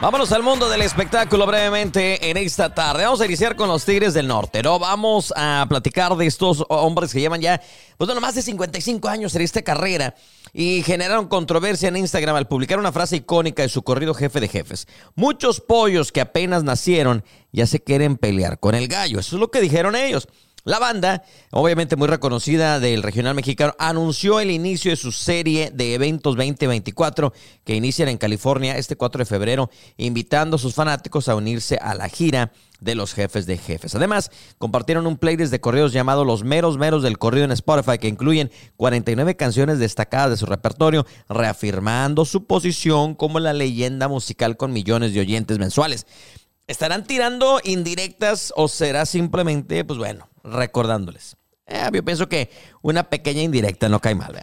Vámonos 0.01 0.31
al 0.31 0.45
mundo 0.45 0.69
del 0.69 0.83
espectáculo 0.83 1.45
brevemente 1.45 2.31
en 2.31 2.37
esta 2.37 2.73
tarde. 2.73 3.03
Vamos 3.03 3.21
a 3.21 3.27
iniciar 3.27 3.57
con 3.57 3.69
los 3.69 3.85
Tigres 3.85 4.15
del 4.15 4.29
Norte, 4.29 4.63
¿no? 4.63 4.79
Vamos 4.79 5.35
a 5.35 5.67
platicar 5.69 6.15
de 6.15 6.25
estos 6.25 6.65
hombres 6.69 7.13
que 7.13 7.19
llevan 7.19 7.41
ya, 7.41 7.61
pues 7.97 8.09
más 8.21 8.37
de 8.37 8.43
55 8.43 9.09
años 9.09 9.35
en 9.35 9.43
esta 9.43 9.63
carrera 9.63 10.15
y 10.53 10.85
generaron 10.85 11.27
controversia 11.27 11.89
en 11.89 11.97
Instagram 11.97 12.37
al 12.37 12.47
publicar 12.47 12.79
una 12.79 12.93
frase 12.93 13.17
icónica 13.17 13.63
de 13.63 13.69
su 13.69 13.83
corrido 13.83 14.15
jefe 14.15 14.39
de 14.39 14.47
jefes. 14.47 14.87
Muchos 15.17 15.61
pollos 15.61 16.13
que 16.13 16.21
apenas 16.21 16.63
nacieron 16.63 17.25
ya 17.51 17.67
se 17.67 17.83
quieren 17.83 18.17
pelear 18.17 18.61
con 18.61 18.77
el 18.77 18.87
gallo. 18.87 19.19
Eso 19.19 19.35
es 19.35 19.41
lo 19.41 19.51
que 19.51 19.61
dijeron 19.61 19.97
ellos. 19.97 20.29
La 20.69 20.79
banda, 20.79 21.23
obviamente 21.51 21.97
muy 21.97 22.09
reconocida 22.09 22.79
del 22.79 23.03
regional 23.03 23.35
mexicano, 23.35 23.73
anunció 23.79 24.39
el 24.39 24.51
inicio 24.51 24.91
de 24.91 24.99
su 24.99 25.13
serie 25.13 25.71
de 25.73 25.95
eventos 25.95 26.37
2024 26.37 27.33
que 27.65 27.75
inician 27.75 28.11
en 28.11 28.19
California 28.19 28.77
este 28.77 28.95
4 28.95 29.21
de 29.21 29.25
febrero, 29.25 29.71
invitando 29.97 30.57
a 30.57 30.59
sus 30.59 30.75
fanáticos 30.75 31.31
a 31.31 31.37
unirse 31.37 31.79
a 31.81 31.95
la 31.95 32.11
gira 32.11 32.53
de 32.81 32.95
los 32.95 33.15
jefes 33.15 33.47
de 33.47 33.57
jefes. 33.57 33.95
Además, 33.95 34.31
compartieron 34.59 35.07
un 35.07 35.17
playlist 35.17 35.51
de 35.53 35.63
corridos 35.63 35.95
llamado 35.95 36.27
Los 36.27 36.45
Meros 36.45 36.77
Meros 36.77 37.03
del 37.03 37.17
Corrido 37.17 37.47
en 37.47 37.53
Spotify, 37.53 37.97
que 37.97 38.09
incluyen 38.09 38.51
49 38.77 39.37
canciones 39.37 39.79
destacadas 39.79 40.33
de 40.33 40.37
su 40.37 40.45
repertorio, 40.45 41.07
reafirmando 41.31 42.27
su 42.27 42.45
posición 42.45 43.15
como 43.15 43.41
la 43.41 43.55
leyenda 43.55 44.07
musical 44.07 44.59
con 44.59 44.75
millones 44.75 45.15
de 45.15 45.21
oyentes 45.21 45.59
mensuales. 45.59 46.07
¿Estarán 46.67 47.05
tirando 47.05 47.59
indirectas 47.65 48.53
o 48.55 48.69
será 48.69 49.07
simplemente, 49.07 49.83
pues 49.87 49.99
bueno, 49.99 50.28
recordándoles. 50.45 51.37
Eh, 51.69 51.87
yo 51.93 52.03
pienso 52.03 52.29
que 52.29 52.51
una 52.81 53.05
pequeña 53.05 53.43
indirecta 53.43 53.91
no 53.91 54.01
cae 54.01 54.15
mal. 54.15 54.35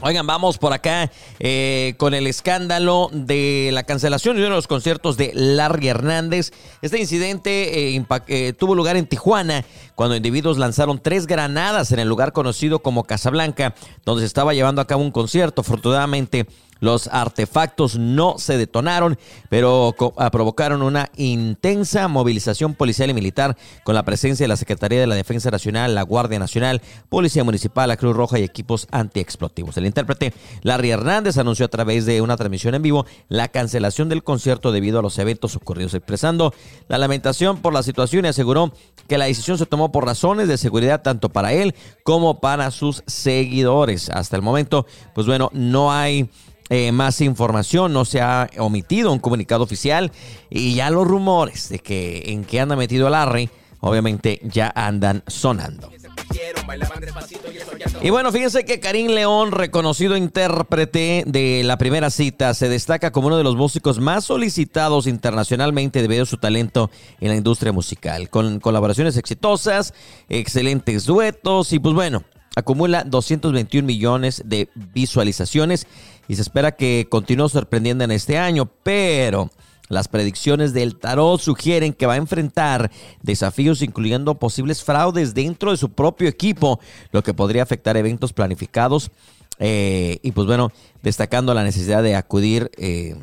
Oigan, 0.00 0.26
vamos 0.26 0.56
por 0.58 0.72
acá 0.72 1.10
eh, 1.40 1.94
con 1.96 2.14
el 2.14 2.28
escándalo 2.28 3.10
de 3.12 3.70
la 3.72 3.82
cancelación 3.82 4.36
de 4.36 4.42
uno 4.42 4.50
de 4.50 4.56
los 4.56 4.68
conciertos 4.68 5.16
de 5.16 5.32
Larry 5.34 5.88
Hernández. 5.88 6.52
Este 6.82 7.00
incidente 7.00 7.96
eh, 7.96 8.52
tuvo 8.52 8.76
lugar 8.76 8.96
en 8.96 9.06
Tijuana 9.06 9.64
cuando 9.96 10.14
individuos 10.14 10.56
lanzaron 10.56 11.00
tres 11.02 11.26
granadas 11.26 11.90
en 11.90 11.98
el 11.98 12.08
lugar 12.08 12.32
conocido 12.32 12.78
como 12.78 13.02
Casablanca, 13.02 13.74
donde 14.04 14.22
se 14.22 14.26
estaba 14.26 14.54
llevando 14.54 14.80
a 14.80 14.86
cabo 14.86 15.02
un 15.02 15.10
concierto. 15.10 15.62
Afortunadamente, 15.62 16.46
Los 16.80 17.08
artefactos 17.08 17.98
no 17.98 18.38
se 18.38 18.56
detonaron, 18.56 19.18
pero 19.48 19.94
ah, 20.16 20.30
provocaron 20.30 20.82
una 20.82 21.10
intensa 21.16 22.08
movilización 22.08 22.74
policial 22.74 23.10
y 23.10 23.14
militar 23.14 23.56
con 23.84 23.94
la 23.94 24.04
presencia 24.04 24.44
de 24.44 24.48
la 24.48 24.56
Secretaría 24.56 25.00
de 25.00 25.06
la 25.06 25.14
Defensa 25.14 25.50
Nacional, 25.50 25.94
la 25.94 26.02
Guardia 26.02 26.38
Nacional, 26.38 26.80
Policía 27.08 27.44
Municipal, 27.44 27.88
la 27.88 27.96
Cruz 27.96 28.16
Roja 28.16 28.38
y 28.38 28.44
equipos 28.44 28.86
antiexplosivos. 28.90 29.76
El 29.76 29.86
intérprete 29.86 30.32
Larry 30.62 30.90
Hernández 30.90 31.38
anunció 31.38 31.66
a 31.66 31.70
través 31.70 32.06
de 32.06 32.20
una 32.20 32.36
transmisión 32.36 32.74
en 32.74 32.82
vivo 32.82 33.06
la 33.28 33.48
cancelación 33.48 34.08
del 34.08 34.22
concierto 34.22 34.72
debido 34.72 34.98
a 34.98 35.02
los 35.02 35.18
eventos 35.18 35.56
ocurridos, 35.56 35.94
expresando 35.94 36.54
la 36.88 36.98
lamentación 36.98 37.58
por 37.58 37.72
la 37.72 37.82
situación 37.82 38.24
y 38.24 38.28
aseguró 38.28 38.72
que 39.06 39.18
la 39.18 39.24
decisión 39.24 39.58
se 39.58 39.66
tomó 39.66 39.90
por 39.90 40.04
razones 40.04 40.48
de 40.48 40.58
seguridad 40.58 41.02
tanto 41.02 41.28
para 41.28 41.52
él 41.52 41.74
como 42.02 42.40
para 42.40 42.70
sus 42.70 43.02
seguidores. 43.06 44.10
Hasta 44.10 44.36
el 44.36 44.42
momento, 44.42 44.86
pues 45.14 45.26
bueno, 45.26 45.50
no 45.52 45.92
hay 45.92 46.30
eh, 46.70 46.92
más 46.92 47.20
información, 47.20 47.92
no 47.92 48.04
se 48.04 48.20
ha 48.20 48.48
omitido 48.58 49.12
un 49.12 49.18
comunicado 49.18 49.64
oficial 49.64 50.12
y 50.50 50.74
ya 50.74 50.90
los 50.90 51.06
rumores 51.06 51.68
de 51.68 51.78
que 51.78 52.24
en 52.32 52.44
qué 52.44 52.60
anda 52.60 52.76
metido 52.76 53.08
Larry, 53.08 53.50
obviamente 53.80 54.40
ya 54.42 54.72
andan 54.74 55.22
sonando. 55.26 55.90
Y 58.02 58.10
bueno, 58.10 58.30
fíjense 58.30 58.64
que 58.64 58.80
Karim 58.80 59.08
León, 59.08 59.50
reconocido 59.50 60.16
intérprete 60.16 61.24
de 61.26 61.62
la 61.64 61.78
primera 61.78 62.10
cita, 62.10 62.54
se 62.54 62.68
destaca 62.68 63.10
como 63.10 63.28
uno 63.28 63.38
de 63.38 63.44
los 63.44 63.56
músicos 63.56 63.98
más 63.98 64.24
solicitados 64.24 65.06
internacionalmente 65.06 66.02
debido 66.02 66.22
a 66.22 66.26
su 66.26 66.36
talento 66.36 66.90
en 67.20 67.28
la 67.28 67.36
industria 67.36 67.72
musical, 67.72 68.30
con 68.30 68.60
colaboraciones 68.60 69.16
exitosas, 69.16 69.94
excelentes 70.28 71.06
duetos 71.06 71.72
y 71.72 71.78
pues 71.78 71.94
bueno, 71.94 72.22
acumula 72.58 73.04
221 73.04 73.86
millones 73.86 74.42
de 74.44 74.68
visualizaciones 74.74 75.86
y 76.26 76.36
se 76.36 76.42
espera 76.42 76.72
que 76.72 77.06
continúe 77.08 77.48
sorprendiendo 77.48 78.04
en 78.04 78.10
este 78.10 78.36
año, 78.36 78.70
pero 78.82 79.50
las 79.88 80.08
predicciones 80.08 80.72
del 80.72 80.96
tarot 80.96 81.40
sugieren 81.40 81.92
que 81.92 82.06
va 82.06 82.14
a 82.14 82.18
enfrentar 82.18 82.90
desafíos 83.22 83.80
incluyendo 83.80 84.38
posibles 84.38 84.82
fraudes 84.82 85.34
dentro 85.34 85.70
de 85.70 85.76
su 85.76 85.90
propio 85.90 86.28
equipo, 86.28 86.80
lo 87.12 87.22
que 87.22 87.32
podría 87.32 87.62
afectar 87.62 87.96
eventos 87.96 88.32
planificados 88.32 89.10
eh, 89.58 90.18
y 90.22 90.32
pues 90.32 90.46
bueno, 90.46 90.72
destacando 91.02 91.54
la 91.54 91.64
necesidad 91.64 92.02
de 92.02 92.16
acudir 92.16 92.70
eh, 92.76 93.16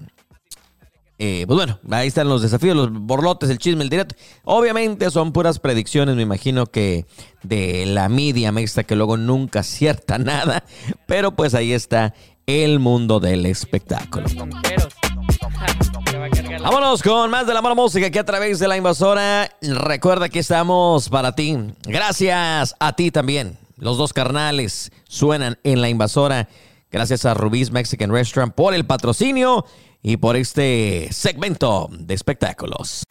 eh, 1.17 1.45
pues 1.48 1.55
bueno, 1.55 1.79
ahí 1.91 2.07
están 2.07 2.27
los 2.27 2.41
desafíos, 2.41 2.75
los 2.75 2.91
borlotes, 2.91 3.50
el 3.50 3.57
chisme, 3.57 3.84
el 3.84 3.89
directo. 3.89 4.15
Obviamente 4.43 5.10
son 5.12 5.31
puras 5.31 5.60
predicciones, 5.60 6.15
me 6.15 6.24
imagino 6.24 6.65
que 6.65 7.05
de 7.43 7.86
la 7.86 8.10
media 8.10 8.51
mixta 8.51 8.84
que 8.84 8.95
luego 8.95 9.15
nunca 9.15 9.60
acierta 9.62 10.17
nada. 10.19 10.63
Pero 11.05 11.36
pues 11.36 11.53
ahí 11.53 11.72
está 11.72 12.13
el 12.45 12.79
mundo 12.79 13.19
del 13.19 13.45
espectáculo. 13.45 14.27
Vámonos 16.62 17.01
con 17.01 17.29
más 17.29 17.48
de 17.48 17.53
la 17.53 17.62
mala 17.62 17.75
música 17.75 18.07
aquí 18.07 18.17
a 18.17 18.25
través 18.25 18.60
de 18.60 18.67
la 18.67 18.75
invasora. 18.75 19.50
Recuerda 19.62 20.29
que 20.29 20.39
estamos 20.39 21.10
para 21.10 21.34
ti. 21.34 21.57
Gracias 21.84 22.75
a 22.79 22.93
ti 22.93 23.12
también. 23.12 23.57
Los 23.77 23.98
dos 23.98 24.13
carnales 24.13 24.91
suenan 25.07 25.60
en 25.63 25.81
la 25.81 25.89
invasora. 25.89 26.50
Gracias 26.91 27.25
a 27.25 27.34
Rubí's 27.34 27.72
Mexican 27.72 28.12
Restaurant 28.12 28.53
por 28.53 28.74
el 28.74 28.86
patrocinio 28.86 29.65
y 30.08 30.18
por 30.18 30.36
este 30.36 31.08
segmento 31.12 31.90
de 31.92 32.14
espectáculos. 32.14 33.06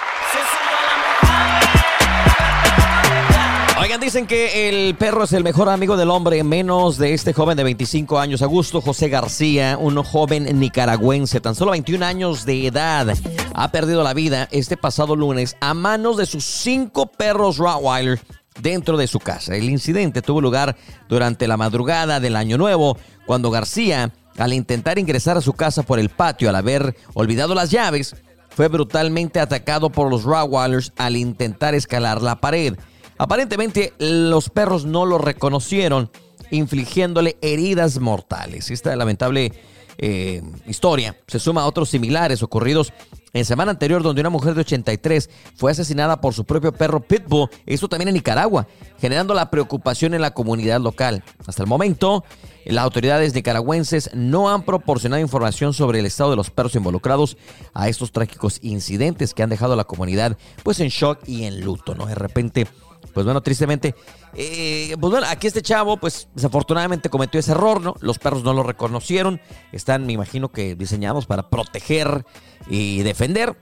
Oigan, 3.81 4.01
dicen 4.01 4.29
que 4.29 4.69
el 4.69 4.95
perro 4.95 5.25
es 5.25 5.33
el 5.33 5.43
mejor 5.43 5.69
amigo 5.71 5.97
del 5.97 6.11
hombre, 6.11 6.45
menos 6.45 6.97
de 6.97 7.13
este 7.13 7.33
joven 7.33 7.57
de 7.57 7.65
25 7.65 8.21
años, 8.21 8.43
Augusto 8.43 8.81
José 8.81 9.09
García, 9.09 9.77
un 9.77 10.01
joven 10.05 10.61
nicaragüense, 10.61 11.41
tan 11.41 11.57
solo 11.57 11.73
21 11.73 12.07
años 12.07 12.47
de 12.47 12.69
edad, 12.69 13.13
ha 13.55 13.73
perdido 13.73 14.05
la 14.05 14.15
vida 14.15 14.49
este 14.53 14.77
pasado 14.77 15.17
lunes 15.17 15.57
a 15.61 15.75
manos 15.75 16.17
de 16.17 16.27
sus 16.27 16.45
cinco 16.45 17.07
perros 17.07 17.57
Rottweiler 17.59 18.21
dentro 18.61 18.97
de 18.97 19.09
su 19.09 19.19
casa. 19.19 19.57
El 19.57 19.69
incidente 19.69 20.23
tuvo 20.23 20.41
lugar 20.41 20.77
durante 21.09 21.49
la 21.49 21.57
madrugada 21.57 22.21
del 22.21 22.37
Año 22.37 22.57
Nuevo, 22.57 22.97
cuando 23.27 23.51
García 23.51 24.13
al 24.39 24.53
intentar 24.53 24.99
ingresar 24.99 25.37
a 25.37 25.41
su 25.41 25.53
casa 25.53 25.83
por 25.83 25.99
el 25.99 26.09
patio 26.09 26.49
al 26.49 26.57
haber 26.57 26.97
olvidado 27.15 27.55
las 27.55 27.71
llaves, 27.71 28.17
fue 28.51 28.69
brutalmente 28.69 29.41
atacado 29.41 29.91
por 29.91 30.11
los 30.11 30.23
Rottweilers 30.23 30.93
al 30.97 31.17
intentar 31.17 31.75
escalar 31.75 32.23
la 32.23 32.41
pared. 32.41 32.77
Aparentemente 33.19 33.93
los 33.99 34.49
perros 34.49 34.85
no 34.85 35.07
lo 35.07 35.19
reconocieron, 35.19 36.11
infligiéndole 36.51 37.37
heridas 37.43 37.99
mortales. 37.99 38.71
Esta 38.71 38.95
lamentable 38.97 39.53
eh, 39.99 40.43
historia 40.67 41.17
se 41.27 41.39
suma 41.39 41.63
a 41.63 41.67
otros 41.67 41.89
similares 41.89 42.43
ocurridos 42.43 42.93
en 43.33 43.45
semana 43.45 43.73
anterior 43.73 44.03
donde 44.03 44.21
una 44.21 44.31
mujer 44.31 44.55
de 44.55 44.63
83 44.63 45.31
fue 45.57 45.73
asesinada 45.73 46.21
por 46.21 46.35
su 46.35 46.45
propio 46.45 46.73
perro 46.73 47.01
Pitbull, 47.01 47.49
esto 47.67 47.89
también 47.89 48.09
en 48.09 48.15
Nicaragua, 48.15 48.67
generando 48.99 49.35
la 49.35 49.51
preocupación 49.51 50.15
en 50.15 50.21
la 50.21 50.33
comunidad 50.33 50.81
local. 50.81 51.25
Hasta 51.47 51.63
el 51.63 51.69
momento, 51.69 52.25
las 52.73 52.85
autoridades 52.85 53.35
nicaragüenses 53.35 54.11
no 54.15 54.51
han 54.51 54.63
proporcionado 54.63 55.21
información 55.21 55.75
sobre 55.75 56.01
el 56.01 56.07
estado 56.07 56.31
de 56.31 56.37
los 56.37 56.51
perros 56.51 56.75
involucrados 56.75 57.37
a 57.73 57.89
estos 57.89 58.13
trágicos 58.13 58.59
incidentes 58.63 59.35
que 59.35 59.43
han 59.43 59.51
dejado 59.51 59.75
a 59.75 59.77
la 59.77 59.85
comunidad 59.85 60.37
pues 60.63 60.81
en 60.81 60.89
shock 60.89 61.21
y 61.27 61.45
en 61.45 61.61
luto, 61.61 61.95
¿no? 61.95 62.07
De 62.07 62.15
repente 62.15 62.67
pues 63.13 63.25
bueno, 63.25 63.43
tristemente, 63.43 63.95
eh, 64.35 64.97
pues 65.01 65.11
bueno, 65.11 65.27
aquí 65.29 65.47
este 65.47 65.63
chavo, 65.63 65.97
pues 65.97 66.29
desafortunadamente 66.35 67.11
cometió 67.11 67.39
ese 67.39 67.53
error, 67.53 67.81
¿no? 67.81 67.95
Los 68.01 68.19
perros 68.19 68.43
no 68.43 68.53
lo 68.53 68.65
reconocieron, 68.65 69.41
están, 69.73 70.05
me 70.05 70.13
imagino 70.13 70.51
que 70.51 70.75
diseñados 70.75 71.27
para 71.27 71.49
proteger 71.49 72.25
y 72.69 73.03
defender. 73.03 73.57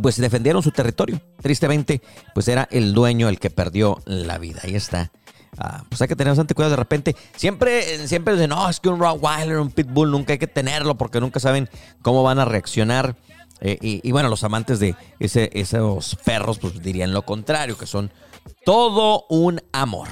Pues 0.00 0.16
defendieron 0.16 0.62
su 0.62 0.70
territorio. 0.70 1.20
Tristemente, 1.42 2.00
pues 2.34 2.48
era 2.48 2.66
el 2.70 2.94
dueño 2.94 3.28
el 3.28 3.38
que 3.38 3.50
perdió 3.50 4.00
la 4.06 4.38
vida. 4.38 4.60
Ahí 4.64 4.74
está. 4.74 5.12
Ah, 5.58 5.84
pues 5.88 6.00
hay 6.00 6.08
que 6.08 6.16
tener 6.16 6.30
bastante 6.30 6.54
cuidado 6.54 6.70
de 6.70 6.76
repente. 6.76 7.16
Siempre, 7.36 8.06
siempre 8.08 8.34
dicen, 8.34 8.50
no, 8.50 8.68
es 8.68 8.80
que 8.80 8.88
un 8.88 8.98
Rottweiler, 8.98 9.58
un 9.58 9.70
Pitbull, 9.70 10.10
nunca 10.10 10.32
hay 10.32 10.38
que 10.38 10.46
tenerlo 10.46 10.96
porque 10.96 11.20
nunca 11.20 11.40
saben 11.40 11.68
cómo 12.00 12.22
van 12.22 12.38
a 12.38 12.44
reaccionar. 12.44 13.16
Eh, 13.60 13.78
y, 13.80 14.00
y, 14.06 14.12
bueno, 14.12 14.28
los 14.28 14.42
amantes 14.44 14.80
de 14.80 14.96
ese, 15.20 15.50
esos 15.52 16.16
perros, 16.24 16.58
pues 16.58 16.82
dirían 16.82 17.12
lo 17.12 17.22
contrario, 17.22 17.76
que 17.76 17.86
son 17.86 18.10
todo 18.64 19.26
un 19.28 19.60
amor. 19.72 20.08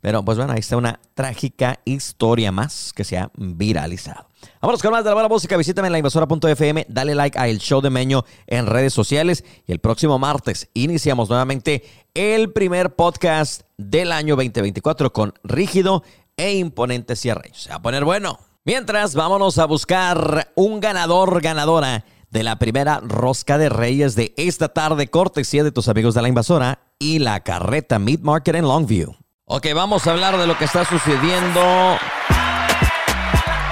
Pero 0.00 0.24
pues 0.24 0.38
bueno, 0.38 0.52
ahí 0.52 0.60
está 0.60 0.76
una 0.76 1.00
trágica 1.14 1.80
historia 1.84 2.52
más 2.52 2.92
que 2.92 3.04
se 3.04 3.18
ha 3.18 3.30
viralizado. 3.36 4.28
Vámonos 4.60 4.82
con 4.82 4.92
más 4.92 5.04
de 5.04 5.10
la 5.10 5.14
buena 5.14 5.28
música. 5.28 5.56
Visítame 5.56 5.88
en 5.88 5.92
la 5.92 5.98
invasora.fm. 5.98 6.86
Dale 6.88 7.14
like 7.14 7.38
a 7.38 7.48
El 7.48 7.58
Show 7.58 7.80
de 7.80 7.90
Meño 7.90 8.24
en 8.46 8.66
redes 8.66 8.92
sociales. 8.92 9.44
Y 9.66 9.72
el 9.72 9.80
próximo 9.80 10.18
martes 10.18 10.68
iniciamos 10.74 11.28
nuevamente 11.28 11.84
el 12.14 12.52
primer 12.52 12.94
podcast 12.94 13.62
del 13.76 14.12
año 14.12 14.36
2024 14.36 15.12
con 15.12 15.34
rígido 15.42 16.02
e 16.36 16.54
imponente 16.54 17.16
cierre. 17.16 17.50
Se 17.54 17.70
va 17.70 17.76
a 17.76 17.82
poner 17.82 18.04
bueno. 18.04 18.38
Mientras, 18.64 19.14
vámonos 19.14 19.58
a 19.58 19.64
buscar 19.64 20.52
un 20.54 20.80
ganador, 20.80 21.40
ganadora 21.40 22.04
de 22.30 22.42
la 22.42 22.58
primera 22.58 23.00
rosca 23.00 23.56
de 23.56 23.68
reyes 23.68 24.14
de 24.14 24.34
esta 24.36 24.68
tarde, 24.68 25.08
cortesía 25.08 25.64
de 25.64 25.72
tus 25.72 25.88
amigos 25.88 26.14
de 26.14 26.22
la 26.22 26.28
invasora 26.28 26.80
y 26.98 27.18
la 27.18 27.40
carreta 27.40 27.98
Meat 27.98 28.20
Market 28.20 28.56
en 28.56 28.64
Longview. 28.64 29.14
Ok, 29.50 29.66
vamos 29.74 30.06
a 30.06 30.10
hablar 30.10 30.36
de 30.36 30.46
lo 30.46 30.58
que 30.58 30.66
está 30.66 30.84
sucediendo 30.84 31.96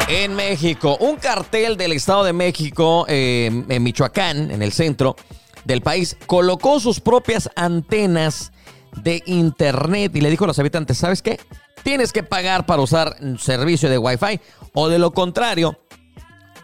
en 0.09 0.35
México. 0.35 0.97
Un 1.01 1.17
cartel 1.17 1.77
del 1.77 1.93
Estado 1.93 2.25
de 2.25 2.33
México, 2.33 3.05
eh, 3.11 3.65
en 3.69 3.83
Michoacán, 3.83 4.51
en 4.51 4.63
el 4.63 4.73
centro 4.73 5.17
del 5.67 5.83
país, 5.83 6.17
colocó 6.25 6.81
sus 6.81 6.99
propias 7.01 7.51
antenas 7.57 8.53
de 9.03 9.23
internet 9.27 10.17
y 10.17 10.23
le 10.23 10.31
dijo 10.31 10.45
a 10.45 10.47
los 10.47 10.59
habitantes, 10.59 10.97
¿sabes 10.97 11.21
qué? 11.21 11.39
Tienes 11.83 12.11
que 12.11 12.23
pagar 12.23 12.65
para 12.65 12.81
usar 12.81 13.15
servicio 13.39 13.91
de 13.91 13.99
Wi-Fi 13.99 14.41
o 14.73 14.89
de 14.89 14.99
lo 14.99 15.11
contrario, 15.11 15.79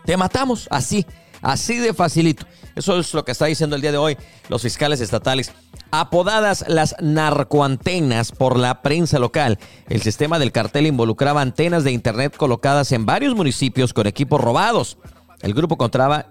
te 0.07 0.17
matamos 0.17 0.69
así, 0.71 1.05
así 1.43 1.77
de 1.77 1.93
facilito. 1.93 2.47
Eso 2.75 2.99
es 2.99 3.13
lo 3.15 3.25
que 3.25 3.33
está 3.33 3.47
diciendo 3.47 3.77
el 3.77 3.83
día 3.83 3.93
de 3.93 3.99
hoy 3.99 4.17
los 4.49 4.63
fiscales 4.63 5.01
estatales. 5.01 5.53
Apodadas 5.91 6.65
las 6.69 6.97
narcoantenas 7.01 8.33
por 8.33 8.59
la 8.59 8.83
prensa 8.83 9.19
local, 9.19 9.59
el 9.89 10.01
sistema 10.03 10.39
del 10.39 10.53
cartel 10.53 10.87
involucraba 10.87 11.43
antenas 11.43 11.85
de 11.85 11.93
internet 11.93 12.37
colocadas 12.37 12.93
en 12.93 13.05
varios 13.05 13.35
municipios 13.35 13.93
con 13.93 14.07
equipos 14.07 14.41
robados. 14.41 14.99
El 15.43 15.55
grupo 15.55 15.77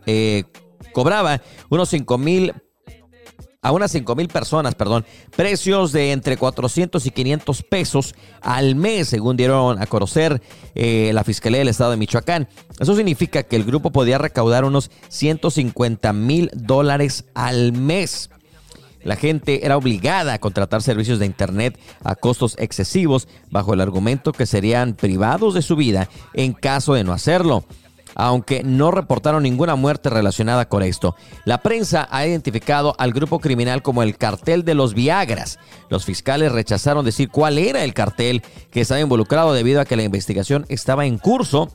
eh, 0.05 0.45
cobraba 0.93 1.41
unos 1.69 1.89
5 1.89 2.17
mil 2.17 2.53
a 3.63 3.71
unas 3.71 3.91
5 3.91 4.15
mil 4.15 4.27
personas, 4.27 4.73
perdón, 4.73 5.05
precios 5.35 5.91
de 5.91 6.13
entre 6.13 6.35
400 6.35 7.05
y 7.05 7.11
500 7.11 7.61
pesos 7.63 8.15
al 8.41 8.73
mes, 8.73 9.09
según 9.09 9.37
dieron 9.37 9.79
a 9.79 9.85
conocer 9.85 10.41
eh, 10.73 11.11
la 11.13 11.23
Fiscalía 11.23 11.59
del 11.59 11.67
Estado 11.67 11.91
de 11.91 11.97
Michoacán. 11.97 12.47
Eso 12.79 12.95
significa 12.95 13.43
que 13.43 13.55
el 13.55 13.63
grupo 13.63 13.91
podía 13.91 14.17
recaudar 14.17 14.65
unos 14.65 14.89
150 15.09 16.11
mil 16.13 16.49
dólares 16.55 17.25
al 17.35 17.73
mes. 17.73 18.31
La 19.03 19.15
gente 19.15 19.65
era 19.65 19.77
obligada 19.77 20.33
a 20.33 20.39
contratar 20.39 20.81
servicios 20.81 21.19
de 21.19 21.27
Internet 21.27 21.79
a 22.03 22.15
costos 22.15 22.55
excesivos 22.57 23.27
bajo 23.51 23.75
el 23.75 23.81
argumento 23.81 24.31
que 24.31 24.47
serían 24.47 24.93
privados 24.95 25.53
de 25.53 25.61
su 25.61 25.75
vida 25.75 26.09
en 26.33 26.53
caso 26.53 26.95
de 26.95 27.03
no 27.03 27.13
hacerlo. 27.13 27.65
Aunque 28.15 28.63
no 28.63 28.91
reportaron 28.91 29.43
ninguna 29.43 29.75
muerte 29.75 30.09
relacionada 30.09 30.67
con 30.67 30.83
esto. 30.83 31.15
La 31.45 31.59
prensa 31.59 32.07
ha 32.11 32.25
identificado 32.25 32.95
al 32.97 33.13
grupo 33.13 33.39
criminal 33.39 33.81
como 33.81 34.03
el 34.03 34.17
cartel 34.17 34.63
de 34.65 34.75
los 34.75 34.93
Viagras. 34.93 35.59
Los 35.89 36.05
fiscales 36.05 36.51
rechazaron 36.51 37.05
decir 37.05 37.29
cuál 37.29 37.57
era 37.57 37.83
el 37.83 37.93
cartel 37.93 38.41
que 38.71 38.81
estaba 38.81 38.99
involucrado 38.99 39.53
debido 39.53 39.81
a 39.81 39.85
que 39.85 39.95
la 39.95 40.03
investigación 40.03 40.65
estaba 40.69 41.05
en 41.05 41.17
curso 41.17 41.69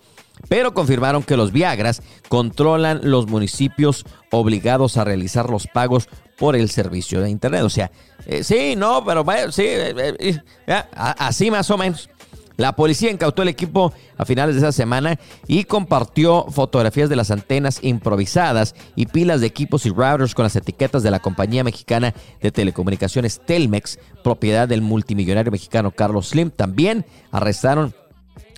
pero 0.48 0.74
confirmaron 0.74 1.22
que 1.22 1.36
los 1.36 1.52
Viagras 1.52 2.02
controlan 2.28 3.00
los 3.02 3.26
municipios 3.26 4.04
obligados 4.30 4.96
a 4.96 5.04
realizar 5.04 5.50
los 5.50 5.66
pagos 5.66 6.08
por 6.36 6.56
el 6.56 6.70
servicio 6.70 7.20
de 7.20 7.30
Internet. 7.30 7.62
O 7.62 7.70
sea, 7.70 7.90
eh, 8.26 8.44
sí, 8.44 8.74
no, 8.76 9.04
pero 9.04 9.24
sí, 9.50 9.64
eh, 9.64 10.14
eh, 10.18 10.82
así 10.92 11.50
más 11.50 11.70
o 11.70 11.78
menos. 11.78 12.10
La 12.56 12.74
policía 12.74 13.10
incautó 13.10 13.42
el 13.42 13.48
equipo 13.48 13.92
a 14.16 14.24
finales 14.24 14.54
de 14.54 14.60
esa 14.60 14.72
semana 14.72 15.18
y 15.46 15.64
compartió 15.64 16.46
fotografías 16.50 17.08
de 17.08 17.16
las 17.16 17.30
antenas 17.30 17.80
improvisadas 17.82 18.74
y 18.94 19.06
pilas 19.06 19.40
de 19.40 19.46
equipos 19.46 19.84
y 19.84 19.90
routers 19.90 20.34
con 20.34 20.44
las 20.44 20.56
etiquetas 20.56 21.02
de 21.02 21.10
la 21.10 21.20
compañía 21.20 21.64
mexicana 21.64 22.14
de 22.40 22.50
telecomunicaciones 22.50 23.40
Telmex, 23.44 23.98
propiedad 24.24 24.66
del 24.68 24.80
multimillonario 24.80 25.52
mexicano 25.52 25.90
Carlos 25.90 26.28
Slim. 26.28 26.50
También 26.50 27.04
arrestaron 27.30 27.94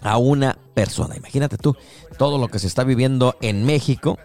a 0.03 0.17
una 0.19 0.59
persona. 0.75 1.17
Imagínate 1.17 1.57
tú 1.57 1.77
todo 2.19 2.39
lo 2.39 2.49
que 2.49 2.61
se 2.61 2.69
está 2.69 2.85
viviendo 2.85 3.37
en 3.41 3.65
México. 3.65 4.19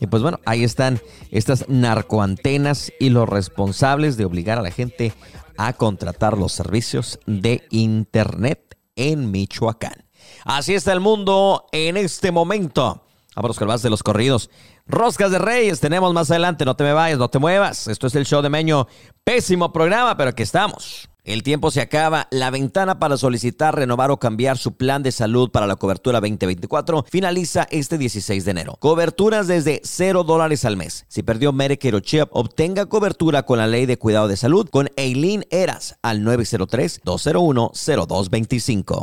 Y 0.00 0.06
pues 0.06 0.22
bueno, 0.22 0.40
ahí 0.46 0.64
están 0.64 0.98
estas 1.30 1.68
narcoantenas 1.68 2.90
y 2.98 3.10
los 3.10 3.28
responsables 3.28 4.16
de 4.16 4.24
obligar 4.24 4.58
a 4.58 4.62
la 4.62 4.70
gente 4.70 5.12
a 5.58 5.74
contratar 5.74 6.38
los 6.38 6.52
servicios 6.52 7.20
de 7.26 7.64
Internet 7.68 8.79
en 9.00 9.30
Michoacán. 9.30 10.04
Así 10.44 10.74
está 10.74 10.92
el 10.92 11.00
mundo 11.00 11.66
en 11.72 11.96
este 11.96 12.30
momento. 12.32 13.02
Vámonos 13.34 13.58
con 13.58 13.68
más 13.68 13.82
de 13.82 13.90
los 13.90 14.02
corridos. 14.02 14.50
Roscas 14.86 15.30
de 15.30 15.38
Reyes, 15.38 15.80
tenemos 15.80 16.12
más 16.12 16.30
adelante. 16.30 16.64
No 16.64 16.76
te 16.76 16.84
me 16.84 16.92
vayas, 16.92 17.18
no 17.18 17.28
te 17.28 17.38
muevas. 17.38 17.86
Esto 17.88 18.06
es 18.06 18.14
el 18.14 18.26
show 18.26 18.42
de 18.42 18.50
Meño. 18.50 18.86
Pésimo 19.24 19.72
programa, 19.72 20.16
pero 20.16 20.30
aquí 20.30 20.42
estamos. 20.42 21.09
El 21.24 21.42
tiempo 21.42 21.70
se 21.70 21.80
acaba. 21.80 22.28
La 22.30 22.50
ventana 22.50 22.98
para 22.98 23.16
solicitar, 23.16 23.76
renovar 23.76 24.10
o 24.10 24.18
cambiar 24.18 24.58
su 24.58 24.72
plan 24.72 25.02
de 25.02 25.12
salud 25.12 25.50
para 25.50 25.66
la 25.66 25.76
cobertura 25.76 26.20
2024 26.20 27.06
finaliza 27.10 27.66
este 27.70 27.96
16 27.98 28.44
de 28.44 28.50
enero. 28.50 28.76
Coberturas 28.80 29.46
desde 29.46 29.80
0 29.84 30.24
dólares 30.24 30.64
al 30.64 30.76
mes. 30.76 31.04
Si 31.08 31.22
perdió 31.22 31.52
Medicare 31.52 31.96
o 31.96 32.00
CHIP, 32.00 32.28
obtenga 32.32 32.86
cobertura 32.86 33.44
con 33.44 33.58
la 33.58 33.66
ley 33.66 33.84
de 33.86 33.98
cuidado 33.98 34.28
de 34.28 34.36
salud 34.36 34.68
con 34.70 34.88
Eileen 34.96 35.44
Eras 35.50 35.96
al 36.02 36.22
903-201-0225. 36.22 39.02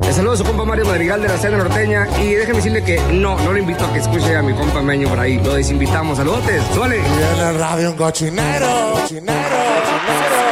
Le 0.00 0.12
saludo 0.12 0.32
a 0.32 0.36
su 0.36 0.44
compa 0.44 0.64
Mario 0.64 0.86
Madrigal 0.86 1.20
de 1.20 1.26
la 1.28 1.36
Cena 1.36 1.58
Norteña 1.58 2.08
y 2.20 2.34
déjeme 2.34 2.56
decirle 2.56 2.82
que 2.82 2.98
no, 3.12 3.38
no 3.40 3.52
le 3.52 3.60
invito 3.60 3.84
a 3.84 3.92
que 3.92 3.98
escuche 3.98 4.34
a 4.34 4.42
mi 4.42 4.54
compa 4.54 4.80
Meño 4.80 5.08
por 5.08 5.20
ahí. 5.20 5.36
Lo 5.38 5.52
desinvitamos. 5.54 6.16
Saludos, 6.16 6.40
suele. 6.74 6.98
Y 6.98 7.00
en 7.00 7.40
el 7.46 7.58
radio 7.58 7.90
un 7.90 7.96
cochinero, 7.96 8.94
cochinero, 8.94 9.34
cochinero. 9.34 10.47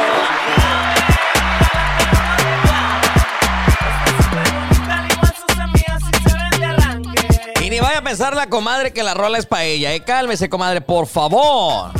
Vaya 7.97 8.09
a 8.09 8.09
pensar 8.11 8.35
la 8.35 8.47
comadre 8.47 8.93
que 8.93 9.01
la 9.01 9.13
rola 9.13 9.37
es 9.37 9.45
para 9.45 9.63
ella. 9.63 9.93
Eh, 9.93 10.01
cálmese, 10.01 10.49
comadre, 10.49 10.81
por 10.81 11.07
favor. 11.07 11.91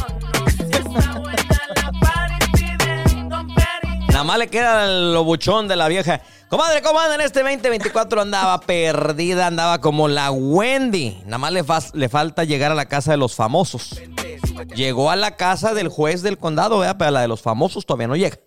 Nada 4.10 4.24
más 4.24 4.38
le 4.38 4.48
queda 4.48 4.88
lo 4.88 5.24
buchón 5.24 5.68
de 5.68 5.76
la 5.76 5.88
vieja. 5.88 6.22
Comadre, 6.50 6.82
comadre, 6.82 7.16
en 7.16 7.22
este 7.22 7.42
2024 7.42 8.22
andaba 8.22 8.60
perdida, 8.62 9.48
andaba 9.48 9.82
como 9.82 10.08
la 10.08 10.32
Wendy. 10.32 11.22
Nada 11.26 11.38
más 11.38 11.52
le, 11.52 11.64
le 11.94 12.10
falta 12.10 12.44
llegar 12.44 12.72
a 12.72 12.76
la 12.76 12.86
casa 12.86 13.12
de 13.12 13.18
los 13.18 13.36
famosos. 13.36 14.00
Llegó 14.76 15.12
a 15.12 15.16
la 15.16 15.36
casa 15.36 15.74
del 15.74 15.88
juez 15.88 16.22
del 16.22 16.38
condado, 16.38 16.80
¿verdad? 16.80 16.96
pero 16.98 17.12
la 17.12 17.22
de 17.22 17.28
los 17.28 17.42
famosos 17.42 17.86
todavía 17.86 18.08
no 18.08 18.16
llega. 18.16 18.38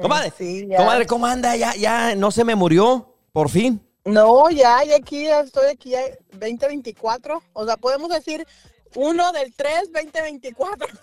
comadre, 0.00 0.32
comadre, 0.76 1.06
¿cómo 1.06 1.26
anda? 1.26 1.56
Ya, 1.56 1.74
ya 1.74 2.14
no 2.16 2.30
se 2.30 2.44
me 2.44 2.54
murió, 2.54 3.16
por 3.32 3.48
fin. 3.50 3.82
No, 4.04 4.50
ya, 4.50 4.82
ya 4.84 4.96
aquí, 4.96 5.24
ya 5.24 5.40
estoy 5.40 5.66
aquí, 5.66 5.90
ya 5.90 6.00
2024. 6.32 7.42
O 7.52 7.66
sea, 7.66 7.76
podemos 7.76 8.08
decir 8.08 8.46
uno 8.94 9.32
del 9.32 9.52
3, 9.54 9.92
2024. 9.92 10.88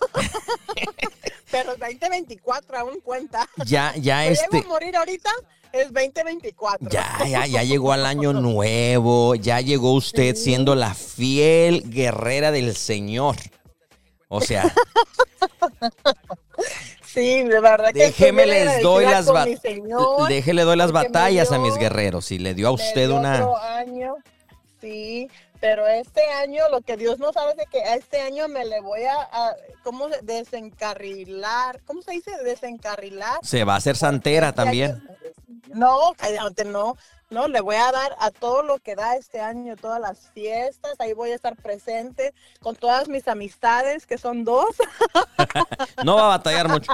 Pero 1.51 1.77
2024 1.77 2.77
aún 2.77 2.99
cuenta. 3.01 3.47
Ya, 3.65 3.93
ya 3.95 4.25
este. 4.25 4.57
a 4.57 4.61
morir 4.63 4.95
ahorita? 4.95 5.29
Es 5.71 5.93
2024. 5.93 6.89
Ya, 6.89 7.17
ya, 7.27 7.45
ya 7.45 7.63
llegó 7.63 7.93
al 7.93 8.05
año 8.05 8.33
nuevo. 8.33 9.35
Ya 9.35 9.61
llegó 9.61 9.93
usted 9.93 10.35
siendo 10.35 10.75
la 10.75 10.93
fiel 10.93 11.89
guerrera 11.89 12.51
del 12.51 12.75
Señor. 12.75 13.35
O 14.27 14.41
sea. 14.41 14.63
Sí, 17.07 17.43
de 17.43 17.59
verdad 17.61 17.93
que 17.93 17.99
Déjeme 17.99 18.45
les 18.45 18.81
doy 18.81 19.05
las 19.05 19.27
Déjele 20.27 20.63
doy 20.63 20.75
las 20.75 20.91
batallas 20.91 21.51
a 21.51 21.57
mis 21.57 21.75
guerreros. 21.77 22.31
Y 22.31 22.37
le 22.37 22.53
dio 22.53 22.67
a 22.67 22.71
usted 22.71 23.09
una. 23.09 23.47
año, 23.77 24.15
sí, 24.81 25.29
pero 25.61 25.87
este 25.87 26.21
año 26.33 26.63
lo 26.69 26.81
que 26.81 26.97
Dios 26.97 27.17
no 27.19 27.31
sabe 27.31 27.53
es 27.57 27.69
que 27.69 27.81
este 27.95 28.21
año 28.21 28.47
me 28.47 28.65
le 28.65 28.81
voy 28.81 29.03
a, 29.05 29.55
¿cómo 29.83 30.09
desencarrilar? 30.21 31.79
¿Cómo 31.85 32.01
se 32.01 32.11
dice? 32.11 32.31
Desencarrilar. 32.43 33.39
Se 33.41 33.63
va 33.63 33.75
a 33.75 33.77
hacer 33.77 33.95
santera 33.95 34.49
este 34.49 34.61
también. 34.61 35.01
no, 35.73 36.13
cállate, 36.17 36.65
no. 36.65 36.97
No, 37.29 37.49
le 37.49 37.59
voy 37.59 37.75
a 37.75 37.91
dar 37.91 38.15
a 38.19 38.31
todo 38.31 38.63
lo 38.63 38.79
que 38.79 38.95
da 38.95 39.17
este 39.17 39.41
año, 39.41 39.75
todas 39.75 39.99
las 39.99 40.29
fiestas, 40.33 40.93
ahí 40.99 41.11
voy 41.11 41.31
a 41.31 41.35
estar 41.35 41.57
presente 41.57 42.33
con 42.61 42.75
todas 42.77 43.09
mis 43.09 43.27
amistades, 43.27 44.05
que 44.05 44.17
son 44.17 44.45
dos. 44.45 44.65
no 46.05 46.15
va 46.15 46.25
a 46.25 46.37
batallar 46.37 46.69
mucho. 46.69 46.93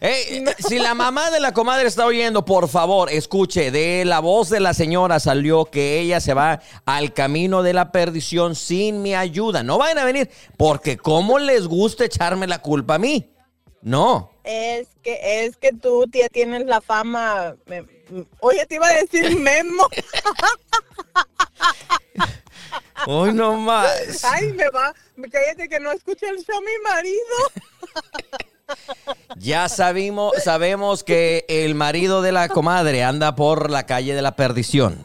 si 0.58 0.80
la 0.80 0.94
mamá 0.94 1.30
de 1.30 1.38
la 1.38 1.52
comadre 1.52 1.86
está 1.86 2.04
oyendo, 2.04 2.44
por 2.44 2.68
favor, 2.68 3.12
escuche, 3.12 3.70
de 3.70 4.04
la 4.04 4.18
voz 4.18 4.48
de 4.48 4.58
la 4.58 4.74
señora 4.74 5.20
salió 5.20 5.66
que 5.66 6.00
ella 6.00 6.18
se 6.20 6.34
va 6.34 6.60
al 6.84 7.14
camino 7.14 7.62
de 7.62 7.72
la 7.72 7.92
perdición 7.92 8.56
sin 8.56 9.02
mi 9.02 9.14
ayuda. 9.14 9.62
No 9.62 9.78
vayan 9.78 9.98
a 9.98 10.04
venir, 10.04 10.30
porque 10.56 10.96
¿cómo 10.96 11.38
les 11.38 11.68
gusta 11.68 12.04
echarme 12.04 12.48
la 12.48 12.60
culpa 12.60 12.96
a 12.96 12.98
mí? 12.98 13.30
No. 13.82 14.32
Es 14.42 14.88
que, 15.02 15.44
es 15.44 15.56
que 15.56 15.72
tú 15.72 16.06
ya 16.12 16.28
tienes 16.28 16.66
la 16.66 16.80
fama. 16.80 17.54
Oye, 18.40 18.66
te 18.66 18.74
iba 18.76 18.86
a 18.86 18.94
decir 18.94 19.38
Memo. 19.38 19.88
Hoy 23.06 23.32
no 23.32 23.56
más. 23.56 24.24
Ay, 24.24 24.52
me 24.52 24.68
va. 24.70 24.94
Cállate 25.30 25.68
que 25.68 25.80
no 25.80 25.90
escucha 25.92 26.28
el 26.28 26.44
show 26.44 26.60
mi 26.60 26.90
marido. 26.90 27.18
Ya 29.36 29.68
sabemos, 29.68 30.34
sabemos 30.42 31.02
que 31.02 31.44
el 31.48 31.74
marido 31.74 32.22
de 32.22 32.30
la 32.32 32.48
comadre 32.48 33.02
anda 33.02 33.34
por 33.34 33.70
la 33.70 33.84
calle 33.86 34.14
de 34.14 34.22
la 34.22 34.36
perdición. 34.36 35.04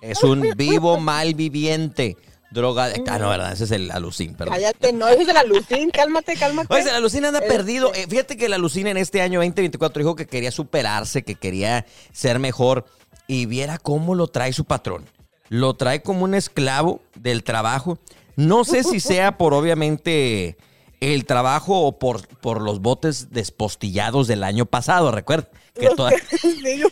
Es 0.00 0.22
un 0.22 0.52
vivo 0.56 0.98
mal 0.98 1.34
viviente 1.34 2.16
droga. 2.50 2.92
Ah, 3.06 3.18
no, 3.18 3.28
¿verdad? 3.28 3.52
Ese 3.52 3.64
es 3.64 3.70
el 3.70 3.90
alucín, 3.90 4.34
perdón. 4.34 4.54
Cállate, 4.54 4.92
no, 4.92 5.08
ese 5.08 5.22
es 5.22 5.28
el 5.28 5.36
alucín, 5.36 5.90
cálmate, 5.92 6.34
cálmate. 6.36 6.72
Oye, 6.72 6.88
el 6.88 6.94
alucín 6.94 7.24
anda 7.24 7.40
este 7.40 7.50
perdido. 7.50 7.92
Eh, 7.94 8.06
fíjate 8.08 8.36
que 8.36 8.46
el 8.46 8.52
alucín 8.52 8.86
en 8.86 8.96
este 8.96 9.20
año 9.20 9.40
2024 9.40 10.00
dijo 10.00 10.16
que 10.16 10.26
quería 10.26 10.50
superarse, 10.50 11.22
que 11.22 11.34
quería 11.34 11.86
ser 12.12 12.38
mejor. 12.38 12.86
Y 13.26 13.46
viera 13.46 13.78
cómo 13.78 14.14
lo 14.14 14.28
trae 14.28 14.52
su 14.52 14.64
patrón. 14.64 15.04
Lo 15.50 15.74
trae 15.74 16.02
como 16.02 16.24
un 16.24 16.34
esclavo 16.34 17.02
del 17.14 17.44
trabajo. 17.44 17.98
No 18.36 18.64
sé 18.64 18.84
si 18.84 19.00
sea 19.00 19.36
por 19.36 19.52
obviamente 19.52 20.56
el 21.00 21.24
trabajo 21.26 21.82
o 21.82 21.98
por, 21.98 22.26
por 22.38 22.60
los 22.60 22.80
botes 22.80 23.30
despostillados 23.30 24.26
del 24.26 24.42
año 24.42 24.66
pasado, 24.66 25.12
recuerda. 25.12 25.48
Que 25.74 25.90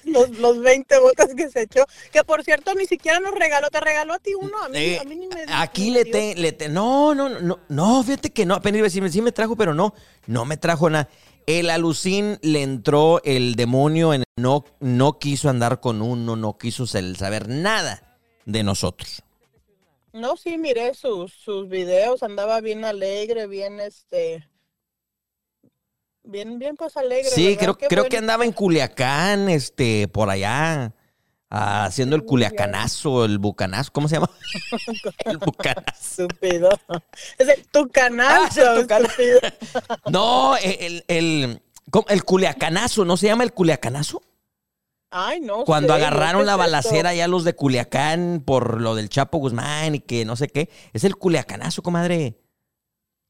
los, 0.04 0.38
los, 0.38 0.60
20 0.60 0.98
botes 1.00 1.34
que 1.34 1.50
se 1.50 1.62
echó, 1.62 1.84
que 2.12 2.22
por 2.22 2.44
cierto 2.44 2.72
ni 2.74 2.86
siquiera 2.86 3.18
nos 3.18 3.32
regaló, 3.32 3.68
te 3.68 3.80
regaló 3.80 4.14
a 4.14 4.18
ti 4.20 4.32
uno, 4.34 4.56
a 4.62 4.68
mí, 4.68 4.78
eh, 4.78 4.98
a 5.00 5.04
mí 5.04 5.16
ni 5.16 5.26
me 5.26 5.44
Aquí 5.48 5.90
le 5.90 6.04
te, 6.04 6.36
le 6.36 6.52
te, 6.52 6.68
no, 6.68 7.12
no, 7.12 7.28
no, 7.28 7.58
no, 7.68 8.02
fíjate 8.04 8.30
que 8.30 8.46
no, 8.46 8.54
apenas 8.54 8.78
iba 8.78 8.84
a 8.84 8.88
decirme, 8.88 9.10
sí 9.10 9.20
me 9.22 9.32
trajo, 9.32 9.56
pero 9.56 9.74
no, 9.74 9.92
no 10.28 10.44
me 10.44 10.56
trajo 10.56 10.88
nada. 10.88 11.08
El 11.46 11.70
alucín 11.70 12.38
le 12.42 12.62
entró 12.62 13.20
el 13.24 13.56
demonio 13.56 14.14
en 14.14 14.22
no, 14.36 14.64
no 14.78 15.18
quiso 15.18 15.48
andar 15.48 15.80
con 15.80 16.02
uno, 16.02 16.36
no 16.36 16.56
quiso 16.56 16.86
saber 16.86 17.48
nada 17.48 18.18
de 18.44 18.62
nosotros. 18.62 19.22
No, 20.16 20.38
sí, 20.38 20.56
miré 20.56 20.94
sus, 20.94 21.32
sus 21.32 21.68
videos, 21.68 22.22
andaba 22.22 22.62
bien 22.62 22.84
alegre, 22.86 23.46
bien 23.46 23.80
este... 23.80 24.48
Bien, 26.22 26.58
bien 26.58 26.74
pues 26.74 26.96
alegre. 26.96 27.30
Sí, 27.30 27.56
creo, 27.56 27.76
creo 27.76 28.08
que 28.08 28.16
andaba 28.16 28.44
en 28.44 28.52
Culiacán, 28.52 29.48
este, 29.50 30.08
por 30.08 30.30
allá, 30.30 30.92
haciendo 31.50 32.16
el 32.16 32.24
culiacanazo, 32.24 33.26
el 33.26 33.38
bucanazo, 33.38 33.92
¿cómo 33.92 34.08
se 34.08 34.16
llama? 34.16 34.30
el 35.26 35.36
bucanazo. 35.36 36.26
Estúpido. 36.26 36.70
Es 37.38 37.48
el 37.48 37.66
tucanazo. 37.68 38.62
Ah, 38.88 39.00
no, 40.10 40.56
el, 40.56 40.76
el, 40.80 41.04
el, 41.08 41.62
el 42.08 42.24
culiacanazo, 42.24 43.04
¿no 43.04 43.18
se 43.18 43.26
llama 43.26 43.44
el 43.44 43.52
culiacanazo? 43.52 44.22
Ay, 45.10 45.40
no 45.40 45.64
Cuando 45.64 45.92
sé, 45.92 45.98
¿qué 45.98 46.04
agarraron 46.04 46.46
la 46.46 46.56
balacera 46.56 47.14
ya 47.14 47.28
los 47.28 47.44
de 47.44 47.54
Culiacán 47.54 48.42
por 48.44 48.80
lo 48.80 48.94
del 48.94 49.08
Chapo 49.08 49.38
Guzmán 49.38 49.94
y 49.94 50.00
que 50.00 50.24
no 50.24 50.36
sé 50.36 50.48
qué. 50.48 50.68
Es 50.92 51.04
el 51.04 51.16
Culiacanazo, 51.16 51.82
comadre. 51.82 52.36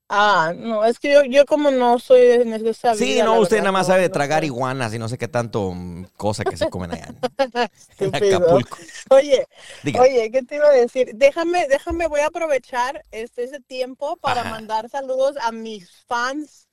Ah, 0.09 0.53
no, 0.57 0.85
es 0.85 1.01
que 1.01 1.13
yo, 1.13 1.25
yo 1.25 1.45
como 1.47 1.71
no 1.73 1.99
soy 1.99 2.21
de 2.21 2.71
esa 2.71 2.95
Sí, 2.95 3.21
no, 3.23 3.41
usted 3.41 3.57
verdad, 3.57 3.63
nada 3.65 3.73
más 3.73 3.89
no, 3.89 3.93
sabe 3.93 4.03
de 4.03 4.09
tragar 4.09 4.45
iguanas 4.45 4.95
y 4.95 4.99
no 5.01 5.09
sé 5.09 5.19
qué 5.19 5.27
tanto 5.27 5.73
mm, 5.73 6.05
cosa 6.17 6.45
que 6.45 6.57
se 6.57 6.69
comen 6.69 6.93
allá 6.93 7.07
en, 7.09 7.19
en. 7.99 8.15
Acapulco. 8.15 8.79
Oye, 9.11 9.47
Diga. 9.83 10.01
oye, 10.01 10.31
¿qué 10.31 10.43
te 10.43 10.57
iba 10.57 10.69
a 10.69 10.73
decir? 10.73 11.13
Déjame, 11.15 11.67
déjame, 11.69 12.07
voy 12.07 12.21
a 12.21 12.27
aprovechar 12.27 13.03
este 13.11 13.45
ese 13.45 13.61
tiempo 13.61 14.17
para 14.19 14.43
Ajá. 14.43 14.51
mandar 14.51 14.89
saludos 14.89 15.37
a 15.41 15.51
mis 15.53 15.91
fans. 16.07 16.66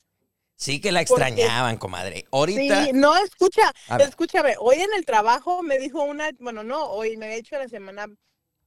Sí 0.63 0.79
que 0.79 0.91
la 0.93 1.03
porque- 1.03 1.23
extrañaban, 1.23 1.77
comadre. 1.77 2.25
Ahorita. 2.31 2.85
Sí, 2.85 2.91
no, 2.93 3.17
escucha, 3.17 3.73
escúchame, 3.99 4.55
hoy 4.59 4.77
en 4.81 4.93
el 4.95 5.03
trabajo 5.05 5.61
me 5.61 5.77
dijo 5.77 6.01
una, 6.03 6.29
bueno, 6.39 6.63
no, 6.63 6.85
hoy 6.85 7.17
me 7.17 7.25
había 7.25 7.37
dicho 7.37 7.57
la 7.57 7.67
semana, 7.67 8.07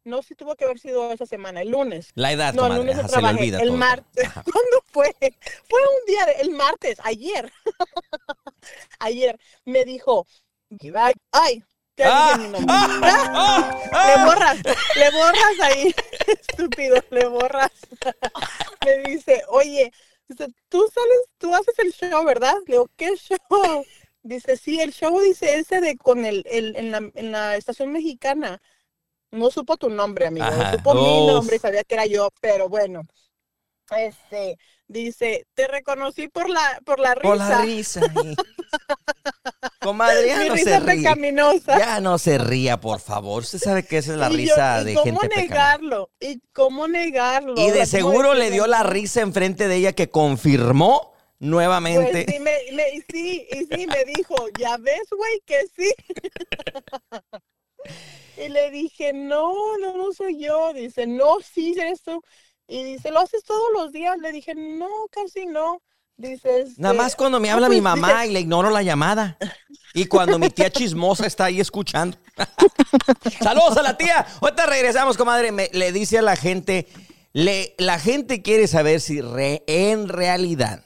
no 0.05 0.21
sé 0.23 0.29
si 0.29 0.35
tuvo 0.35 0.55
que 0.57 0.65
haber 0.67 0.79
sido 0.79 1.11
esa 1.13 1.25
semana, 1.25 1.63
el 1.63 1.71
lunes. 1.71 2.11
La 2.15 2.33
edad, 2.33 2.53
No, 2.53 2.67
el 2.67 2.77
lunes 2.77 2.95
ajá, 2.95 3.03
no 3.03 3.09
se 3.09 3.15
le 3.17 3.21
trabajé. 3.23 3.39
olvida 3.41 3.59
El 3.61 3.69
todo. 3.69 3.77
martes. 3.79 4.27
Ajá. 4.27 4.43
¿Cuándo 4.53 4.85
fue? 4.93 5.15
Fue 5.69 5.81
un 5.81 6.07
día, 6.07 6.27
de- 6.27 6.33
el 6.43 6.51
martes, 6.51 6.99
ayer. 7.03 7.51
ayer 8.99 9.39
me 9.65 9.85
dijo, 9.85 10.27
ay, 11.33 11.65
ya 11.97 12.07
¡Ah! 12.09 12.35
dije 12.37 12.47
mi 12.49 12.53
nombre. 12.53 12.75
¡Ah! 12.77 13.73
Le 14.17 14.25
borras, 14.25 14.57
le 14.97 15.11
borras 15.13 15.61
ahí, 15.63 15.95
estúpido, 16.27 17.03
le 17.11 17.27
borras. 17.27 17.71
Me 18.85 18.99
dice, 19.11 19.43
oye, 19.49 19.93
dice, 20.29 20.49
tú 20.69 20.87
sales, 20.93 21.19
tú 21.39 21.55
haces 21.55 21.79
el 21.79 21.93
show, 21.93 22.25
¿verdad? 22.25 22.55
Le 22.67 22.75
digo, 22.75 22.89
¿qué 22.97 23.17
show? 23.17 23.85
Dice, 24.23 24.57
sí, 24.57 24.81
el 24.81 24.93
show 24.93 25.21
dice 25.21 25.59
ese 25.59 25.81
de 25.81 25.97
con 25.97 26.25
el, 26.25 26.43
el 26.47 26.77
en, 26.77 26.91
la, 26.91 26.99
en 27.15 27.33
la 27.33 27.57
estación 27.57 27.93
mexicana. 27.93 28.61
No 29.31 29.51
supo 29.51 29.77
tu 29.77 29.91
nombre, 29.91 30.27
amigo, 30.27 30.47
Ajá, 30.47 30.73
no 30.73 30.79
supo 30.79 30.95
mi 30.95 31.27
nombre 31.27 31.57
y 31.57 31.59
sabía 31.59 31.85
que 31.85 31.95
era 31.95 32.07
yo, 32.07 32.31
pero 32.41 32.69
bueno. 32.69 33.03
Este, 33.91 34.59
dice, 34.89 35.47
te 35.55 35.69
reconocí 35.69 36.29
por 36.29 36.49
la, 36.49 36.81
por 36.85 36.99
la 36.99 37.15
risa. 37.15 37.29
Por 37.29 37.39
la 37.39 37.63
risa. 37.63 38.01
Comadre, 39.87 40.27
ya 40.27 40.39
Mi 40.39 40.49
no 40.49 40.55
risa 40.55 40.81
se. 40.81 41.79
Ya 41.79 42.01
no 42.01 42.19
se 42.19 42.39
ría, 42.39 42.81
por 42.81 43.01
favor. 43.01 43.43
Usted 43.43 43.59
sabe 43.59 43.85
que 43.87 43.99
esa 43.99 44.13
es 44.13 44.19
la 44.19 44.29
Y 44.29 44.33
yo, 44.33 44.37
risa 44.39 44.83
¿y 44.83 44.85
de 44.85 44.95
cómo 44.95 45.05
gente 45.05 45.29
pecaminosa. 45.29 45.43
negarlo? 45.43 46.11
¿Y 46.21 46.41
cómo 46.53 46.89
negarlo? 46.89 47.55
Y 47.57 47.71
de 47.71 47.83
O 47.83 47.87
sea, 47.87 48.01
¿cómo 48.01 48.13
seguro 48.13 48.35
le 48.35 48.51
dio 48.51 48.67
la 48.67 48.83
risa 48.83 49.21
enfrente 49.21 49.69
de 49.69 49.77
ella 49.77 49.93
que 49.93 50.11
confirmó 50.11 51.13
nuevamente. 51.39 52.25
Pues 52.25 52.37
sí, 52.37 52.41
me, 52.41 52.53
me- 52.73 52.91
y 52.95 53.03
sí, 53.11 53.47
y 53.51 53.59
sí, 53.67 53.87
me 53.87 54.05
dijo, 54.05 54.35
ya 54.59 54.77
ves, 54.79 55.03
güey, 55.11 55.41
que 55.45 55.67
sí. 55.77 55.93
y 58.37 58.49
le 58.49 58.71
dije, 58.71 59.13
no, 59.13 59.79
no, 59.79 59.97
no 59.97 60.13
soy 60.13 60.39
yo. 60.45 60.73
Dice, 60.73 61.07
no, 61.07 61.39
sí, 61.41 61.75
eres 61.79 62.03
tú. 62.03 62.23
Y 62.69 62.83
dice, 62.85 63.11
¿lo 63.11 63.21
haces 63.21 63.45
todos 63.45 63.69
los 63.75 63.93
días? 63.93 64.17
Le 64.19 64.33
dije, 64.33 64.55
no, 64.55 64.89
casi 65.11 65.47
no. 65.47 65.83
Dices, 66.19 66.79
Nada 66.79 66.95
más 66.95 67.15
cuando 67.15 67.39
me 67.41 67.51
habla 67.51 67.69
mi 67.69 67.81
mamá 67.81 68.25
y 68.27 68.33
le 68.33 68.41
ignoro 68.41 68.71
la 68.71 68.83
llamada. 68.83 69.37
Y 69.93 70.07
cuando 70.07 70.39
mi 70.39 70.49
tía 70.51 70.71
chismosa 70.71 71.27
está 71.27 71.45
ahí 71.47 71.61
escuchando. 71.61 72.17
Saludos 73.43 73.77
a 73.77 73.83
la 73.83 73.97
tía. 73.97 74.27
Ahorita 74.41 74.67
regresamos, 74.67 75.17
comadre. 75.17 75.53
Me- 75.53 75.71
le 75.73 75.93
dice 75.93 76.19
a 76.19 76.23
la 76.23 76.37
gente, 76.37 76.87
le, 77.33 77.75
la 77.79 77.99
gente 77.99 78.41
quiere 78.43 78.67
saber 78.67 79.01
si 79.01 79.21
re- 79.21 79.63
en 79.67 80.09
realidad 80.09 80.85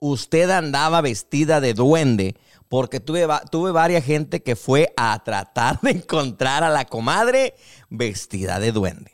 usted 0.00 0.50
andaba 0.50 1.00
vestida 1.00 1.60
de 1.60 1.74
duende. 1.74 2.36
Porque 2.68 3.00
tuve, 3.00 3.26
tuve 3.50 3.70
varias 3.72 4.04
gente 4.04 4.42
que 4.42 4.54
fue 4.54 4.92
a 4.96 5.22
tratar 5.24 5.80
de 5.80 5.90
encontrar 5.92 6.64
a 6.64 6.68
la 6.68 6.84
comadre 6.84 7.54
vestida 7.88 8.60
de 8.60 8.72
duende. 8.72 9.12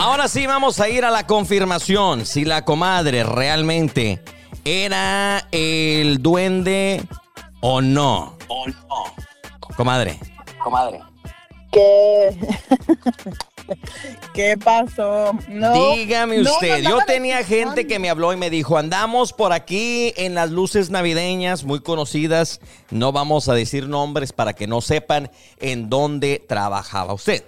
Ahora 0.00 0.28
sí 0.28 0.46
vamos 0.46 0.80
a 0.80 0.88
ir 0.88 1.04
a 1.04 1.10
la 1.10 1.26
confirmación 1.26 2.24
si 2.24 2.46
la 2.46 2.64
comadre 2.64 3.22
realmente 3.22 4.22
era 4.64 5.46
el 5.52 6.22
duende 6.22 7.02
o 7.60 7.82
no. 7.82 8.38
Comadre. 9.76 10.18
¿qué? 11.70 12.30
¿Qué 14.32 14.56
pasó? 14.56 15.32
No. 15.48 15.94
Dígame 15.94 16.38
no, 16.38 16.44
no 16.44 16.52
usted, 16.54 16.82
yo 16.82 17.00
tenía 17.06 17.44
gente 17.44 17.86
que 17.86 17.98
me 17.98 18.08
habló 18.08 18.32
y 18.32 18.38
me 18.38 18.48
dijo, 18.48 18.78
andamos 18.78 19.34
por 19.34 19.52
aquí 19.52 20.14
en 20.16 20.34
las 20.34 20.50
luces 20.50 20.88
navideñas 20.88 21.64
muy 21.64 21.80
conocidas, 21.80 22.62
no 22.90 23.12
vamos 23.12 23.50
a 23.50 23.54
decir 23.54 23.86
nombres 23.86 24.32
para 24.32 24.54
que 24.54 24.66
no 24.66 24.80
sepan 24.80 25.30
en 25.58 25.90
dónde 25.90 26.42
trabajaba 26.48 27.12
usted. 27.12 27.44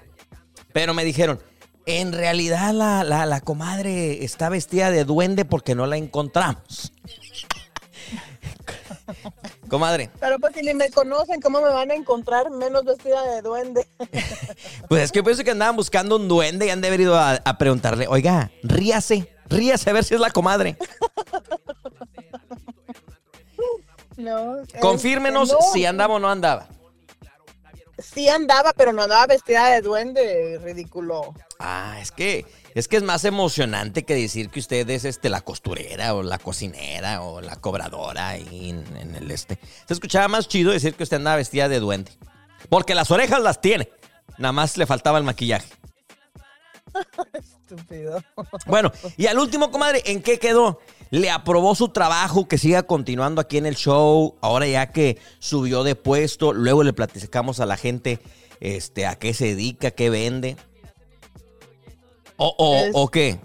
Pero 0.75 0.93
me 0.93 1.05
dijeron, 1.05 1.41
en 1.87 2.13
realidad 2.13 2.73
la, 2.73 3.05
la- 3.05 3.27
la 3.27 3.41
comadre 3.41 4.25
está 4.25 4.49
vestida 4.49 4.91
de 4.91 5.05
duende 5.05 5.45
porque 5.45 5.75
no 5.75 5.87
la 5.87 5.97
encontramos. 5.97 6.93
comadre, 9.69 10.11
Pero 10.21 10.39
pues 10.39 10.55
si 10.55 10.63
ni 10.63 10.75
me 10.75 10.91
conocen, 10.91 11.41
¿cómo 11.41 11.61
me 11.61 11.69
van 11.71 11.91
a 11.91 11.95
encontrar 11.95 12.51
menos 12.51 12.85
vestida 12.85 13.23
de 13.35 13.43
duende? 13.43 13.87
pues 14.89 15.03
es 15.05 15.13
que 15.13 15.23
pienso 15.23 15.43
que 15.45 15.51
andaban 15.51 15.77
buscando 15.77 16.17
un 16.17 16.29
duende 16.29 16.67
y 16.67 16.71
han 16.71 16.81
de 16.81 16.89
haber 16.89 17.01
ido 17.01 17.17
a, 17.19 17.33
a 17.45 17.59
preguntarle, 17.59 18.07
oiga, 18.07 18.51
ríase, 18.63 19.35
ríase 19.49 19.89
a 19.91 19.93
ver 19.95 20.05
si 20.05 20.15
es 20.15 20.21
la 20.21 20.31
comadre. 20.31 20.77
No. 24.17 24.59
Confírmenos 24.81 25.51
no. 25.51 25.59
si 25.73 25.87
andaba 25.87 26.15
o 26.15 26.19
no 26.19 26.29
andaba. 26.29 26.69
Sí 28.03 28.29
andaba, 28.29 28.73
pero 28.73 28.93
no 28.93 29.03
andaba 29.03 29.27
vestida 29.27 29.69
de 29.71 29.81
duende, 29.81 30.59
ridículo. 30.63 31.35
Ah, 31.59 31.99
es 32.01 32.11
que 32.11 32.45
es 32.75 32.89
que 32.89 32.97
es 32.97 33.03
más 33.03 33.25
emocionante 33.25 34.05
que 34.05 34.15
decir 34.15 34.49
que 34.51 34.61
usted 34.61 34.89
es 34.91 35.05
este 35.05 35.29
la 35.29 35.43
costurera 35.43 36.15
o 36.15 36.23
la 36.23 36.39
cocinera 36.39 37.23
o 37.23 37.41
la 37.41 37.57
cobradora 37.57 38.29
ahí 38.29 38.71
en, 38.71 38.97
en 38.97 39.15
el 39.15 39.31
este. 39.31 39.59
Se 39.87 39.95
escuchaba 39.95 40.29
más 40.29 40.49
chido 40.49 40.73
decir 40.73 40.95
que 40.95 41.03
usted 41.03 41.19
andaba 41.19 41.37
vestida 41.37 41.69
de 41.69 41.81
duende. 41.81 42.13
Porque 42.69 42.95
las 42.95 43.11
orejas 43.11 43.41
las 43.41 43.61
tiene. 43.61 43.89
Nada 44.39 44.53
más 44.53 44.77
le 44.77 44.87
faltaba 44.87 45.19
el 45.19 45.25
maquillaje. 45.25 45.69
Estúpido. 47.33 48.23
Bueno, 48.67 48.93
y 49.17 49.27
al 49.27 49.39
último, 49.39 49.71
comadre, 49.71 50.03
¿en 50.07 50.23
qué 50.23 50.39
quedó? 50.39 50.81
Le 51.13 51.29
aprobó 51.29 51.75
su 51.75 51.91
trabajo, 51.91 52.49
que 52.49 52.57
siga 52.57 52.85
continuando 52.85 53.43
aquí 53.43 53.59
en 53.59 53.67
el 53.67 53.77
show, 53.77 54.35
ahora 54.41 54.67
ya 54.67 54.93
que 54.93 55.19
subió 55.41 55.85
de 55.85 55.95
puesto, 55.95 56.55
luego 56.55 56.83
le 56.85 56.95
platicamos 56.95 57.61
a 57.61 57.67
la 57.67 57.77
gente 57.77 58.19
este, 58.61 59.05
a 59.05 59.17
qué 59.17 59.35
se 59.35 59.49
dedica, 59.49 59.91
qué 59.91 60.09
vende. 60.09 60.57
O, 62.39 62.55
o, 62.57 63.03
o 63.03 63.11
qué? 63.11 63.39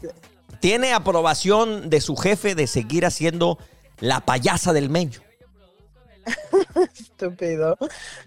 ¿Tiene 0.61 0.93
aprobación 0.93 1.89
de 1.89 1.99
su 1.99 2.15
jefe 2.15 2.55
de 2.55 2.67
seguir 2.67 3.05
haciendo 3.05 3.57
la 3.99 4.21
payasa 4.21 4.71
del 4.71 4.89
meño? 4.89 5.19
Estúpido. 6.97 7.77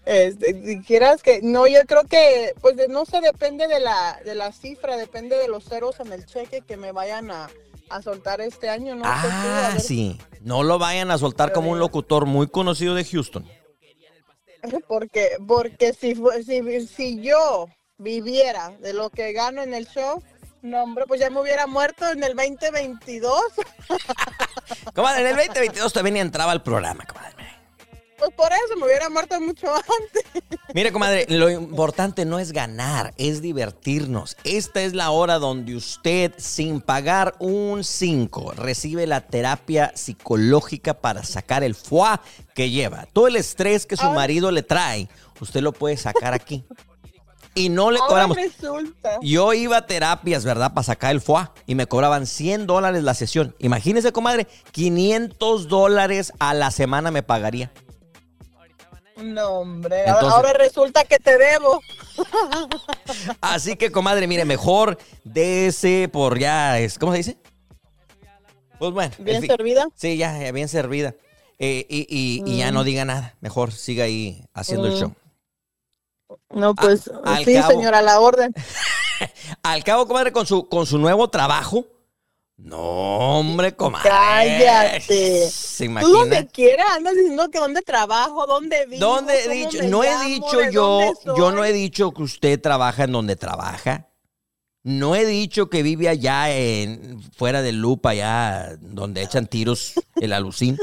Este, 0.04 0.62
si 0.66 0.82
quieras 0.82 1.22
que, 1.22 1.40
no, 1.42 1.66
yo 1.66 1.80
creo 1.86 2.04
que, 2.04 2.52
pues 2.60 2.76
no 2.90 3.06
sé, 3.06 3.22
depende 3.22 3.68
de 3.68 3.80
la, 3.80 4.20
de 4.22 4.34
la 4.34 4.52
cifra, 4.52 4.98
depende 4.98 5.38
de 5.38 5.48
los 5.48 5.64
ceros 5.64 5.98
en 6.00 6.12
el 6.12 6.26
cheque 6.26 6.60
que 6.60 6.76
me 6.76 6.92
vayan 6.92 7.30
a, 7.30 7.48
a 7.90 8.02
soltar 8.02 8.40
este 8.40 8.68
año, 8.68 8.94
no 8.94 9.02
Ah, 9.04 9.76
sí. 9.78 10.18
No 10.40 10.62
lo 10.62 10.78
vayan 10.78 11.10
a 11.10 11.18
soltar 11.18 11.52
como 11.52 11.70
un 11.70 11.78
locutor 11.78 12.24
muy 12.24 12.48
conocido 12.48 12.94
de 12.94 13.04
Houston. 13.04 13.46
Porque, 14.88 15.38
porque 15.46 15.94
si, 15.94 16.14
si, 16.44 16.86
si 16.86 17.22
yo 17.22 17.66
viviera 17.96 18.76
de 18.80 18.92
lo 18.92 19.08
que 19.08 19.32
gano 19.32 19.62
en 19.62 19.72
el 19.72 19.86
show, 19.86 20.22
no, 20.60 20.82
hombre, 20.82 21.06
pues 21.06 21.18
ya 21.18 21.30
me 21.30 21.40
hubiera 21.40 21.66
muerto 21.66 22.06
en 22.10 22.22
el 22.22 22.36
2022. 22.36 23.40
Comadre, 24.94 25.22
en 25.22 25.26
el 25.28 25.36
2022 25.36 25.92
también 25.94 26.18
entraba 26.18 26.52
al 26.52 26.62
programa, 26.62 27.06
comadre. 27.06 27.39
Pues 28.20 28.32
por 28.36 28.52
eso 28.52 28.76
me 28.78 28.84
hubiera 28.84 29.08
muerto 29.10 29.40
mucho 29.40 29.66
antes. 29.74 30.24
Mire, 30.74 30.92
comadre, 30.92 31.26
lo 31.28 31.50
importante 31.50 32.24
no 32.24 32.38
es 32.38 32.52
ganar, 32.52 33.12
es 33.16 33.42
divertirnos. 33.42 34.36
Esta 34.44 34.82
es 34.82 34.94
la 34.94 35.10
hora 35.10 35.38
donde 35.40 35.74
usted, 35.74 36.32
sin 36.36 36.80
pagar 36.80 37.34
un 37.40 37.82
5, 37.82 38.52
recibe 38.56 39.06
la 39.08 39.22
terapia 39.22 39.90
psicológica 39.96 40.94
para 40.94 41.24
sacar 41.24 41.64
el 41.64 41.74
foie 41.74 42.18
que 42.54 42.70
lleva. 42.70 43.06
Todo 43.12 43.26
el 43.26 43.36
estrés 43.36 43.86
que 43.86 43.96
su 43.96 44.02
Ahora- 44.04 44.14
marido 44.16 44.50
le 44.52 44.62
trae, 44.62 45.08
usted 45.40 45.60
lo 45.62 45.72
puede 45.72 45.96
sacar 45.96 46.34
aquí. 46.34 46.62
Y 47.52 47.68
no 47.68 47.90
le 47.90 47.98
Ahora 47.98 48.08
cobramos. 48.28 48.36
resulta. 48.36 49.18
Yo 49.22 49.52
iba 49.54 49.78
a 49.78 49.86
terapias, 49.86 50.44
¿verdad? 50.44 50.72
Para 50.72 50.84
sacar 50.84 51.10
el 51.10 51.20
foie 51.20 51.48
y 51.66 51.74
me 51.74 51.86
cobraban 51.86 52.26
100 52.28 52.66
dólares 52.68 53.02
la 53.02 53.14
sesión. 53.14 53.56
Imagínese, 53.58 54.12
comadre, 54.12 54.46
500 54.70 55.66
dólares 55.66 56.32
a 56.38 56.54
la 56.54 56.70
semana 56.70 57.10
me 57.10 57.24
pagaría. 57.24 57.72
No, 59.22 59.48
hombre, 59.60 60.04
Entonces- 60.06 60.32
ahora 60.32 60.52
resulta 60.52 61.04
que 61.04 61.18
te 61.18 61.36
debo. 61.38 61.80
Así 63.40 63.76
que, 63.76 63.90
comadre, 63.92 64.26
mire, 64.26 64.44
mejor 64.44 64.98
de 65.24 65.66
ese 65.66 66.08
por 66.12 66.38
ya, 66.38 66.78
es, 66.78 66.98
¿cómo 66.98 67.12
se 67.12 67.18
dice? 67.18 67.36
Pues 68.78 68.92
bueno. 68.92 69.12
en 69.18 69.24
Bien 69.24 69.46
servida. 69.46 69.86
Sí, 69.94 70.16
ya, 70.16 70.38
ya 70.38 70.52
bien 70.52 70.68
servida. 70.68 71.14
Eh, 71.58 71.86
y, 71.88 72.06
y- 72.08 72.42
y 72.50 72.58
ya 72.58 72.70
no 72.72 72.84
diga 72.84 73.04
nada. 73.04 73.34
Mejor 73.40 73.72
siga 73.72 74.04
ahí 74.04 74.42
haciendo 74.54 74.86
el 74.86 74.94
Mm. 74.94 74.96
show. 74.98 75.14
No, 76.50 76.74
pues 76.74 77.02
sí, 77.44 77.54
cabo. 77.54 77.70
señora, 77.70 78.00
la 78.00 78.18
orden. 78.20 78.54
Al 79.62 79.84
cabo, 79.84 80.06
comadre, 80.06 80.32
con 80.32 80.46
su, 80.46 80.68
con 80.68 80.86
su 80.86 80.98
nuevo 80.98 81.28
trabajo. 81.28 81.84
No, 82.62 83.38
hombre, 83.38 83.74
comadre. 83.74 84.08
Cállate. 84.10 85.48
¿Se 85.50 85.84
Tú 85.86 85.90
imagina? 85.90 86.18
donde 86.18 86.46
quiera 86.48 86.84
andas 86.94 87.14
diciendo 87.14 87.50
que 87.50 87.58
dónde 87.58 87.80
trabajo, 87.82 88.46
dónde 88.46 88.86
vivo. 88.86 89.00
¿Dónde 89.00 89.44
he 89.44 89.48
dicho? 89.48 89.82
No 89.84 90.04
he 90.04 90.24
dicho 90.26 90.70
yo, 90.70 91.12
yo 91.36 91.52
no 91.52 91.64
he 91.64 91.72
dicho 91.72 92.12
que 92.12 92.22
usted 92.22 92.60
trabaja 92.60 93.04
en 93.04 93.12
donde 93.12 93.36
trabaja. 93.36 94.08
No 94.82 95.14
he 95.14 95.24
dicho 95.26 95.68
que 95.68 95.82
vive 95.82 96.08
allá 96.08 96.50
en 96.50 97.22
fuera 97.36 97.62
de 97.62 97.72
Lupa, 97.72 98.10
allá 98.10 98.76
donde 98.80 99.22
echan 99.22 99.46
tiros 99.46 99.94
el 100.16 100.32
alucín. 100.32 100.78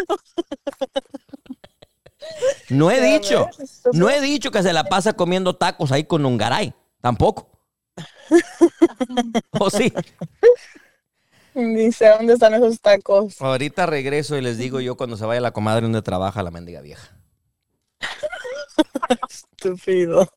No 2.70 2.92
he 2.92 3.00
dicho, 3.14 3.50
no 3.94 4.10
he 4.10 4.20
dicho 4.20 4.52
que 4.52 4.64
se 4.64 4.74
la 4.74 4.84
pasa 4.84 5.14
comiendo 5.14 5.56
tacos 5.56 5.92
ahí 5.92 6.04
con 6.04 6.26
un 6.26 6.38
garay, 6.38 6.74
tampoco. 7.02 7.50
¿O 9.60 9.70
sí? 9.70 9.94
Ni 11.58 11.92
sé 11.92 12.10
dónde 12.10 12.34
están 12.34 12.54
esos 12.54 12.80
tacos. 12.80 13.42
Ahorita 13.42 13.88
regreso 13.88 14.38
y 14.38 14.42
les 14.42 14.60
digo 14.60 14.80
yo 14.80 14.96
cuando 14.96 15.18
se 15.18 15.26
vaya 15.26 15.42
la 15.42 15.52
comadre 15.52 15.82
donde 15.82 16.04
trabaja 16.04 16.44
la 16.44 16.52
mendiga 16.52 16.82
vieja. 16.82 17.18
Estúpido. 19.28 20.28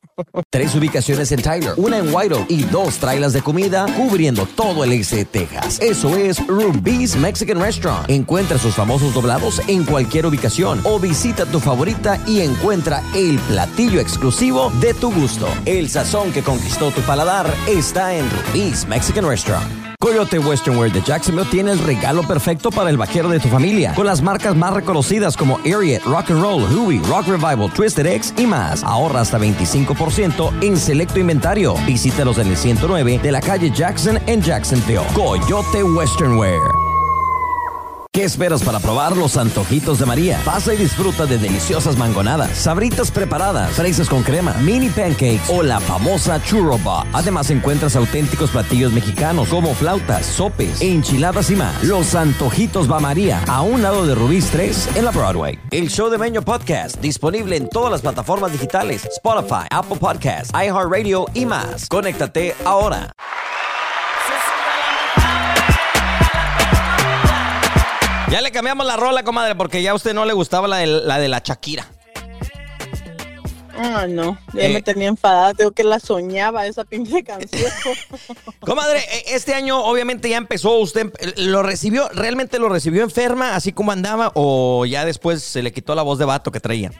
Tres 0.49 0.73
ubicaciones 0.73 1.31
en 1.31 1.43
Tyler, 1.43 1.73
una 1.77 1.99
en 1.99 2.11
White 2.11 2.33
Oak 2.33 2.45
y 2.49 2.63
dos 2.63 2.97
trailers 2.97 3.33
de 3.33 3.43
comida 3.43 3.85
cubriendo 3.95 4.47
todo 4.47 4.83
el 4.83 4.93
este 4.93 5.17
de 5.17 5.25
Texas. 5.25 5.79
Eso 5.79 6.17
es 6.17 6.45
Ruby's 6.47 7.15
Mexican 7.15 7.61
Restaurant. 7.61 8.09
Encuentra 8.09 8.57
sus 8.57 8.73
famosos 8.73 9.13
doblados 9.13 9.61
en 9.67 9.83
cualquier 9.83 10.25
ubicación 10.25 10.81
o 10.85 10.99
visita 10.99 11.45
tu 11.45 11.59
favorita 11.59 12.19
y 12.25 12.41
encuentra 12.41 13.03
el 13.15 13.37
platillo 13.41 13.99
exclusivo 13.99 14.71
de 14.81 14.95
tu 14.95 15.13
gusto. 15.13 15.47
El 15.65 15.87
sazón 15.87 16.31
que 16.31 16.41
conquistó 16.41 16.89
tu 16.89 17.01
paladar 17.01 17.53
está 17.67 18.15
en 18.15 18.25
Ruby's 18.31 18.87
Mexican 18.87 19.27
Restaurant. 19.27 19.90
Coyote 20.01 20.39
Western 20.39 20.77
Wear 20.77 20.91
de 20.91 20.99
Jacksonville 21.03 21.47
tiene 21.51 21.71
el 21.73 21.77
regalo 21.77 22.23
perfecto 22.23 22.71
para 22.71 22.89
el 22.89 22.97
vaquero 22.97 23.29
de 23.29 23.39
tu 23.39 23.49
familia, 23.49 23.93
con 23.93 24.07
las 24.07 24.23
marcas 24.23 24.55
más 24.55 24.73
reconocidas 24.73 25.37
como 25.37 25.59
Ariat, 25.59 26.03
Rock 26.05 26.31
and 26.31 26.41
Roll, 26.41 26.63
Huey, 26.75 26.99
Rock 27.07 27.27
Revival, 27.27 27.71
Twisted 27.71 28.07
X 28.07 28.33
y 28.35 28.47
más. 28.47 28.83
Ahorra 28.83 29.21
hasta 29.21 29.37
25% 29.37 30.63
en 30.63 30.75
selecto 30.75 31.19
inventario. 31.19 31.75
Visítalos 31.85 32.39
en 32.39 32.47
el 32.47 32.57
109 32.57 33.19
de 33.21 33.31
la 33.31 33.41
calle 33.41 33.69
Jackson 33.69 34.17
en 34.25 34.41
Jacksonville. 34.41 35.05
Coyote 35.13 35.83
Western 35.83 36.35
Wear. 36.35 36.90
¿Qué 38.13 38.25
esperas 38.25 38.61
para 38.61 38.81
probar 38.81 39.15
los 39.15 39.37
antojitos 39.37 39.99
de 39.99 40.05
María? 40.05 40.37
Pasa 40.43 40.73
y 40.73 40.77
disfruta 40.77 41.25
de 41.25 41.37
deliciosas 41.37 41.97
mangonadas, 41.97 42.57
sabritas 42.57 43.09
preparadas, 43.09 43.71
fresas 43.71 44.09
con 44.09 44.21
crema, 44.21 44.53
mini 44.55 44.89
pancakes 44.89 45.43
o 45.47 45.63
la 45.63 45.79
famosa 45.79 46.43
churro 46.43 46.77
bar. 46.79 47.07
Además 47.13 47.49
encuentras 47.51 47.95
auténticos 47.95 48.49
platillos 48.49 48.91
mexicanos 48.91 49.47
como 49.47 49.73
flautas, 49.73 50.25
sopes, 50.25 50.81
enchiladas 50.81 51.49
y 51.51 51.55
más. 51.55 51.81
Los 51.85 52.13
antojitos 52.13 52.91
va 52.91 52.99
María, 52.99 53.45
a 53.47 53.61
un 53.61 53.81
lado 53.81 54.05
de 54.05 54.13
Rubí's 54.13 54.49
3 54.51 54.97
en 54.97 55.05
la 55.05 55.11
Broadway. 55.11 55.57
El 55.71 55.89
show 55.89 56.09
de 56.09 56.17
Meño 56.17 56.41
Podcast, 56.41 56.97
disponible 56.99 57.55
en 57.55 57.69
todas 57.69 57.93
las 57.93 58.01
plataformas 58.01 58.51
digitales, 58.51 59.05
Spotify, 59.05 59.67
Apple 59.71 59.95
Podcasts, 59.95 60.51
iHeartRadio 60.53 61.27
y 61.33 61.45
más. 61.45 61.87
Conéctate 61.87 62.57
ahora. 62.65 63.13
Ya 68.31 68.39
le 68.41 68.51
cambiamos 68.51 68.85
la 68.87 68.95
rola, 68.95 69.23
comadre, 69.23 69.55
porque 69.55 69.83
ya 69.83 69.91
a 69.91 69.93
usted 69.93 70.13
no 70.13 70.23
le 70.23 70.31
gustaba 70.33 70.65
la 70.67 70.77
de 70.77 70.87
la, 70.87 71.19
de 71.19 71.27
la 71.27 71.41
Shakira. 71.43 71.85
Ah, 73.77 74.05
no. 74.07 74.37
Ya 74.53 74.63
Eh. 74.67 74.73
me 74.73 74.81
tenía 74.81 75.09
enfadada. 75.09 75.53
Tengo 75.53 75.71
que 75.71 75.83
la 75.83 75.99
soñaba 75.99 76.65
esa 76.65 76.85
pinche 76.85 77.23
canción. 77.23 77.69
Comadre, 78.61 78.99
eh, 78.99 79.23
este 79.29 79.53
año 79.53 79.83
obviamente 79.83 80.29
ya 80.29 80.37
empezó, 80.37 80.77
usted 80.77 81.11
eh, 81.19 81.33
lo 81.37 81.61
recibió, 81.61 82.07
realmente 82.09 82.57
lo 82.59 82.69
recibió 82.69 83.03
enferma, 83.03 83.55
así 83.55 83.73
como 83.73 83.91
andaba, 83.91 84.31
o 84.35 84.85
ya 84.85 85.03
después 85.03 85.43
se 85.43 85.61
le 85.61 85.73
quitó 85.73 85.93
la 85.95 86.03
voz 86.03 86.17
de 86.19 86.25
vato 86.25 86.51
que 86.51 86.59
traía. 86.61 86.91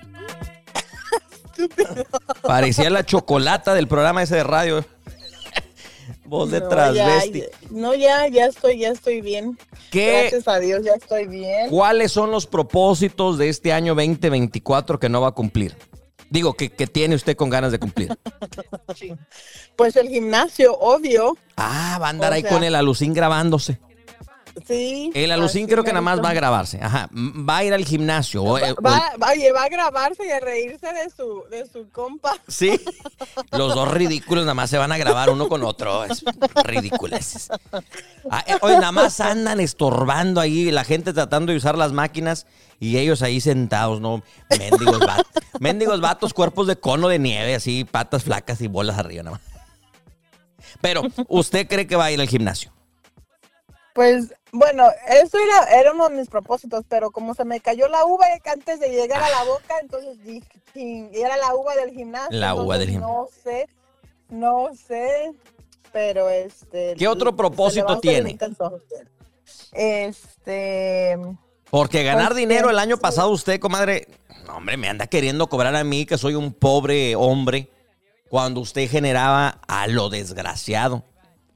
Parecía 2.42 2.90
la 2.90 3.06
chocolata 3.06 3.74
del 3.74 3.88
programa 3.88 4.24
ese 4.24 4.36
de 4.38 4.44
radio. 4.44 4.84
De 6.32 6.62
No, 6.62 6.68
transvesti. 6.70 7.42
ya, 7.42 7.48
no, 7.72 7.94
ya, 7.94 8.28
ya 8.28 8.46
estoy, 8.46 8.80
ya 8.80 8.90
estoy 8.90 9.22
bien. 9.22 9.58
¿Qué? 9.92 10.22
Gracias 10.22 10.48
a 10.48 10.60
Dios, 10.60 10.82
ya 10.84 10.94
estoy 10.94 11.28
bien. 11.28 11.70
¿Cuáles 11.70 12.12
son 12.12 12.32
los 12.32 12.48
propósitos 12.48 13.38
de 13.38 13.50
este 13.50 13.74
año 13.74 13.94
2024 13.96 15.00
que 15.00 15.10
no 15.10 15.20
va 15.22 15.28
a 15.30 15.32
cumplir? 15.34 15.76
Digo, 16.30 16.54
que, 16.54 16.70
que 16.72 16.88
tiene 16.88 17.16
usted 17.16 17.36
con 17.36 17.50
ganas 17.50 17.72
de 17.74 17.80
cumplir. 17.80 18.18
Pues 19.76 19.96
el 19.96 20.10
gimnasio, 20.10 20.78
obvio. 20.78 21.38
Ah, 21.58 21.98
va 22.02 22.08
a 22.08 22.10
andar 22.10 22.32
O 22.32 22.36
ahí 22.36 22.42
sea- 22.42 22.52
con 22.52 22.64
el 22.64 22.76
alucín 22.76 23.14
grabándose. 23.14 23.80
Sí. 24.68 25.12
El 25.14 25.32
alucín 25.32 25.68
creo 25.68 25.84
que 25.84 25.92
nada 25.92 26.02
más 26.02 26.24
va 26.24 26.30
a 26.30 26.34
grabarse. 26.34 26.80
Ajá. 26.82 27.10
Va 27.14 27.58
a 27.58 27.64
ir 27.64 27.74
al 27.74 27.86
gimnasio. 27.86 28.44
o- 28.44 28.56
o- 28.58 28.76
Va, 28.84 29.14
va, 29.22 29.28
va 29.56 29.64
a 29.64 29.70
grabarse 29.70 30.26
y 30.26 30.32
a 30.32 30.40
reírse 30.40 30.88
de 30.88 31.10
su, 31.16 31.44
de 31.50 31.66
su 31.72 31.90
compa. 31.92 32.34
Sí. 32.48 32.80
Los 33.52 33.76
dos 33.76 33.92
ridículos 33.92 34.44
nada 34.46 34.54
más 34.54 34.70
se 34.70 34.78
van 34.78 34.92
a 34.92 34.98
grabar 34.98 35.30
uno 35.30 35.48
con 35.50 35.64
otro. 35.64 36.04
Es 36.06 36.24
ridículos. 36.64 37.50
Ah, 38.30 38.44
eh, 38.48 38.56
Oye, 38.62 38.76
nada 38.76 38.92
más 38.92 39.20
andan 39.20 39.60
estorbando 39.60 40.40
ahí, 40.42 40.72
la 40.72 40.84
gente 40.84 41.14
tratando 41.14 41.52
de 41.52 41.58
usar 41.58 41.78
las 41.78 41.92
máquinas 41.92 42.46
y 42.80 42.98
ellos 42.98 43.22
ahí 43.22 43.42
sentados, 43.42 44.02
¿no? 44.02 44.24
Mendigos 44.58 45.00
vatos. 45.00 45.26
Mendigos 45.60 46.02
vatos, 46.02 46.34
cuerpos 46.34 46.68
de 46.68 46.76
cono 46.78 47.08
de 47.08 47.20
nieve, 47.20 47.56
así, 47.56 47.84
patas 47.84 48.24
flacas 48.24 48.62
y 48.62 48.68
bolas 48.68 48.98
arriba 48.98 49.24
nada 49.24 49.38
más. 49.38 49.42
Pero, 50.80 51.04
¿usted 51.28 51.68
cree 51.68 51.86
que 51.86 51.96
va 51.96 52.06
a 52.06 52.12
ir 52.12 52.20
al 52.22 52.28
gimnasio? 52.28 52.72
Pues, 53.94 54.34
bueno, 54.52 54.88
eso 55.10 55.38
era, 55.38 55.80
era 55.80 55.92
uno 55.92 56.10
de 56.10 56.16
mis 56.16 56.30
propósitos, 56.30 56.86
pero 56.88 57.12
como 57.12 57.34
se 57.34 57.46
me 57.46 57.60
cayó 57.60 57.88
la 57.88 58.06
uva 58.06 58.26
antes 58.46 58.80
de 58.80 58.90
llegar 58.90 59.22
a 59.22 59.30
la 59.30 59.44
boca, 59.44 59.76
entonces 59.82 60.24
dije, 60.24 61.10
era 61.14 61.38
la 61.38 61.54
uva 61.56 61.76
del 61.76 61.92
gimnasio. 61.92 62.38
La 62.38 62.56
uva 62.56 62.78
del 62.78 62.90
entonces 62.90 63.02
No 63.02 63.28
sé, 63.44 63.70
no 64.30 64.70
sé, 64.88 65.34
pero 65.92 66.30
este... 66.30 66.96
¿Qué 66.96 67.08
otro 67.08 67.36
propósito 67.36 68.00
tiene? 68.00 68.38
Este... 69.74 71.18
Porque 71.70 72.04
ganar 72.04 72.30
Pues, 72.30 72.40
dinero 72.40 72.70
el 72.70 72.80
año 72.80 72.98
sí. 72.98 73.02
pasado 73.02 73.30
usted, 73.30 73.60
comadre, 73.60 74.08
no, 74.46 74.58
hombre, 74.58 74.76
me 74.76 74.90
anda 74.90 75.08
queriendo 75.08 75.48
cobrar 75.48 75.76
a 75.76 75.84
mí 75.84 76.06
que 76.06 76.18
soy 76.18 76.36
un 76.36 76.54
pobre 76.54 77.16
hombre 77.16 77.70
cuando 78.30 78.60
usted 78.62 78.90
generaba 78.90 79.60
a 79.68 79.88
lo 79.88 80.10
desgraciado. 80.10 81.04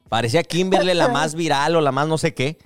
Parecía 0.09 0.43
Kimberly 0.43 0.93
la 0.93 1.07
más 1.07 1.35
viral 1.35 1.75
o 1.75 1.81
la 1.81 1.91
más 1.91 2.07
no 2.07 2.17
sé 2.17 2.33
qué. 2.33 2.57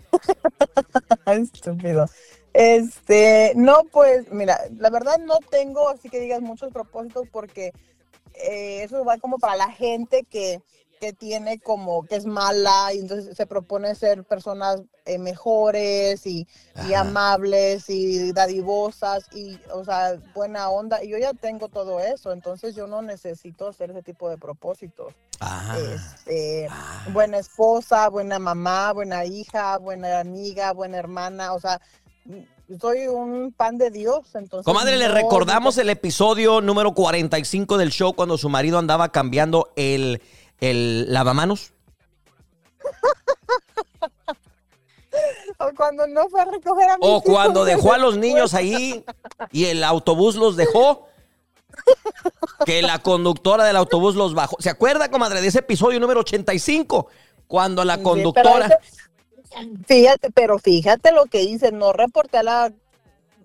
Estúpido. 1.25 2.05
Este, 2.53 3.53
no, 3.55 3.83
pues, 3.91 4.31
mira, 4.31 4.59
la 4.77 4.89
verdad 4.89 5.17
no 5.19 5.37
tengo, 5.51 5.89
así 5.89 6.09
que 6.09 6.19
digas, 6.19 6.41
muchos 6.41 6.73
propósitos 6.73 7.27
porque 7.31 7.71
eh, 8.33 8.83
eso 8.83 9.05
va 9.05 9.17
como 9.17 9.37
para 9.37 9.55
la 9.55 9.71
gente 9.71 10.25
que, 10.29 10.61
que 10.99 11.13
tiene 11.13 11.59
como, 11.59 12.03
que 12.03 12.15
es 12.15 12.25
mala 12.25 12.93
y 12.93 12.99
entonces 12.99 13.35
se 13.35 13.47
propone 13.47 13.95
ser 13.95 14.23
personas 14.25 14.81
eh, 15.05 15.17
mejores 15.17 16.25
y, 16.27 16.45
amables 16.95 17.89
y 17.89 18.31
dadivosas 18.33 19.25
y, 19.33 19.57
o 19.73 19.83
sea, 19.85 20.19
buena 20.35 20.69
onda. 20.69 21.03
Y 21.03 21.09
yo 21.09 21.17
ya 21.17 21.33
tengo 21.33 21.69
todo 21.69 21.99
eso, 21.99 22.31
entonces 22.33 22.75
yo 22.75 22.87
no 22.87 23.01
necesito 23.01 23.67
hacer 23.67 23.91
ese 23.91 24.03
tipo 24.03 24.29
de 24.29 24.37
propósitos 24.37 25.13
Ah, 25.39 25.77
este, 25.95 26.67
ah. 26.69 27.05
buena 27.13 27.37
esposa, 27.37 28.09
buena 28.09 28.39
mamá, 28.39 28.91
buena 28.91 29.23
hija, 29.23 29.77
buena 29.77 30.19
amiga, 30.19 30.73
buena 30.73 30.97
hermana, 30.97 31.53
o 31.53 31.59
sea, 31.61 31.79
mm, 32.25 32.77
soy 32.79 33.07
un 33.07 33.51
pan 33.55 33.77
de 33.77 33.89
Dios, 33.89 34.35
entonces. 34.35 34.65
Comadre, 34.65 34.97
le 34.97 35.07
no 35.07 35.13
recordamos 35.15 35.75
necesito- 35.77 35.81
el 35.81 35.89
episodio 35.89 36.61
número 36.61 36.93
45 36.93 37.77
del 37.77 37.89
show 37.89 38.13
cuando 38.13 38.37
su 38.37 38.49
marido 38.49 38.77
andaba 38.77 39.09
cambiando 39.09 39.71
el, 39.77 40.21
el 40.61 41.11
lavamanos. 41.11 41.73
O 45.57 45.71
cuando 45.75 46.07
no 46.07 46.29
fue 46.29 46.41
a 46.41 46.45
recoger 46.45 46.89
a 46.89 46.97
mis 46.97 47.07
O 47.07 47.21
cuando 47.21 47.65
de 47.65 47.75
dejó 47.75 47.93
a 47.93 47.97
los 47.97 48.17
niños 48.17 48.53
ahí 48.53 49.03
y 49.51 49.65
el 49.65 49.83
autobús 49.83 50.35
los 50.35 50.55
dejó. 50.55 51.07
Que 52.65 52.81
la 52.81 52.99
conductora 52.99 53.63
del 53.63 53.75
autobús 53.75 54.15
los 54.15 54.33
bajó. 54.33 54.57
¿Se 54.59 54.69
acuerda, 54.69 55.09
comadre, 55.09 55.41
de 55.41 55.47
ese 55.47 55.59
episodio 55.59 55.99
número 55.99 56.21
85? 56.21 57.07
Cuando 57.47 57.83
la 57.83 57.95
Sí, 57.95 57.99
pero 57.99 58.09
conductora. 58.09 58.79
Fíjate, 59.87 60.29
pero 60.31 60.59
fíjate 60.59 61.11
lo 61.11 61.25
que 61.25 61.41
hice, 61.41 61.71
no 61.71 61.91
reporté 61.91 62.37
a 62.37 62.43
la 62.43 62.73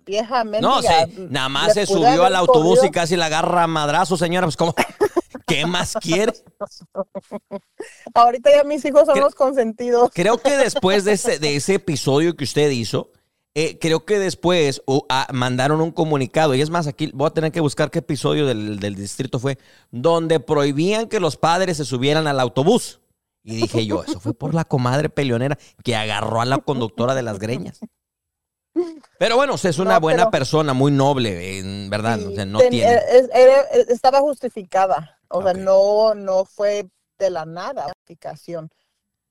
vieja 0.05 0.43
No, 0.43 0.51
mendiga. 0.51 1.05
sí, 1.07 1.27
nada 1.29 1.49
más 1.49 1.73
se 1.73 1.85
subió 1.85 2.23
al 2.25 2.35
autobús 2.35 2.79
y 2.83 2.91
casi 2.91 3.15
la 3.15 3.25
agarra 3.27 3.63
a 3.63 3.67
madrazo, 3.67 4.17
señora. 4.17 4.45
Pues, 4.47 4.57
¿cómo? 4.57 4.73
¿Qué 5.47 5.65
más 5.65 5.93
quiere? 6.01 6.33
Ahorita 8.13 8.49
ya 8.51 8.63
mis 8.63 8.83
hijos 8.85 9.05
son 9.05 9.15
Cre- 9.15 9.21
los 9.21 9.35
consentidos. 9.35 10.09
Creo 10.13 10.37
que 10.37 10.57
después 10.57 11.05
de 11.05 11.13
ese, 11.13 11.39
de 11.39 11.55
ese 11.55 11.73
episodio 11.75 12.35
que 12.35 12.43
usted 12.43 12.69
hizo, 12.71 13.11
eh, 13.53 13.77
creo 13.79 14.05
que 14.05 14.19
después 14.19 14.81
uh, 14.85 15.01
ah, 15.09 15.27
mandaron 15.31 15.81
un 15.81 15.91
comunicado, 15.91 16.55
y 16.55 16.61
es 16.61 16.69
más, 16.69 16.87
aquí 16.87 17.11
voy 17.13 17.27
a 17.27 17.33
tener 17.33 17.51
que 17.51 17.61
buscar 17.61 17.91
qué 17.91 17.99
episodio 17.99 18.45
del, 18.47 18.79
del 18.79 18.95
distrito 18.95 19.39
fue, 19.39 19.57
donde 19.91 20.39
prohibían 20.39 21.07
que 21.07 21.19
los 21.19 21.37
padres 21.37 21.77
se 21.77 21.85
subieran 21.85 22.27
al 22.27 22.39
autobús. 22.39 22.99
Y 23.47 23.57
dije 23.57 23.85
yo, 23.85 24.03
eso 24.03 24.19
fue 24.19 24.33
por 24.33 24.55
la 24.55 24.65
comadre 24.65 25.07
peleonera 25.09 25.59
que 25.83 25.95
agarró 25.95 26.41
a 26.41 26.45
la 26.45 26.57
conductora 26.57 27.13
de 27.13 27.21
las 27.21 27.37
greñas. 27.37 27.79
Pero 29.17 29.37
bueno, 29.37 29.55
es 29.55 29.79
una 29.79 29.95
No, 29.95 30.01
buena 30.01 30.29
persona, 30.29 30.73
muy 30.73 30.91
noble, 30.91 31.59
en 31.59 31.89
verdad. 31.89 32.19
Sí, 32.19 32.25
o 32.25 32.31
sea, 32.35 32.45
no 32.45 32.59
ten- 32.59 32.69
tiene. 32.71 32.93
eh, 32.93 33.01
es- 33.11 33.29
era- 33.33 33.61
eh, 33.71 33.85
estaba 33.89 34.19
justificada. 34.19 35.17
O 35.29 35.39
Ok. 35.39 35.43
sea, 35.45 35.53
no, 35.53 36.13
no 36.13 36.45
fue 36.45 36.87
de 37.17 37.29
la 37.29 37.45
nada 37.45 37.83
justificación. 37.85 38.69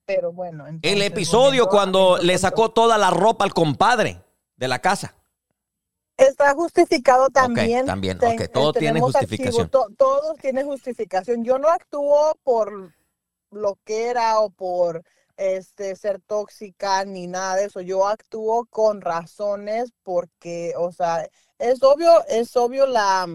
Pero 0.05 0.31
bueno. 0.31 0.67
El 0.67 0.75
entonces, 0.75 1.05
episodio 1.07 1.65
volviendo 1.65 1.65
a 1.65 1.69
cuando 1.69 2.17
le 2.17 2.37
sacó 2.37 2.69
toda 2.69 2.97
la 2.97 3.09
ropa 3.11 3.43
al 3.45 3.53
compadre 3.53 4.21
de 4.55 4.67
la 4.67 4.79
casa. 4.79 5.15
Está 6.17 6.53
justificado 6.53 7.29
también. 7.29 7.85
también, 7.85 8.17
Ten- 8.17 8.41
ok, 8.41 8.49
todo 8.51 8.69
eh, 8.69 8.79
tiene 8.79 9.01
justificación. 9.01 9.63
archivo, 9.65 9.87
to- 9.87 9.93
todo 9.97 10.33
tiene 10.35 10.63
justificación. 10.63 11.43
Yo 11.43 11.59
no 11.59 11.67
actúo 11.69 12.37
por 12.43 12.93
lo 13.51 13.77
que 13.83 14.07
era 14.07 14.39
o 14.39 14.49
por 14.49 15.03
este 15.37 15.95
ser 15.95 16.21
tóxica 16.21 17.03
ni 17.05 17.27
nada 17.27 17.55
de 17.57 17.65
eso. 17.65 17.81
Yo 17.81 18.07
actúo 18.07 18.65
con 18.67 19.01
razones 19.01 19.91
porque, 20.03 20.73
o 20.77 20.91
sea, 20.91 21.27
es 21.59 21.81
obvio, 21.83 22.25
es 22.27 22.55
obvio 22.55 22.85
la 22.87 23.27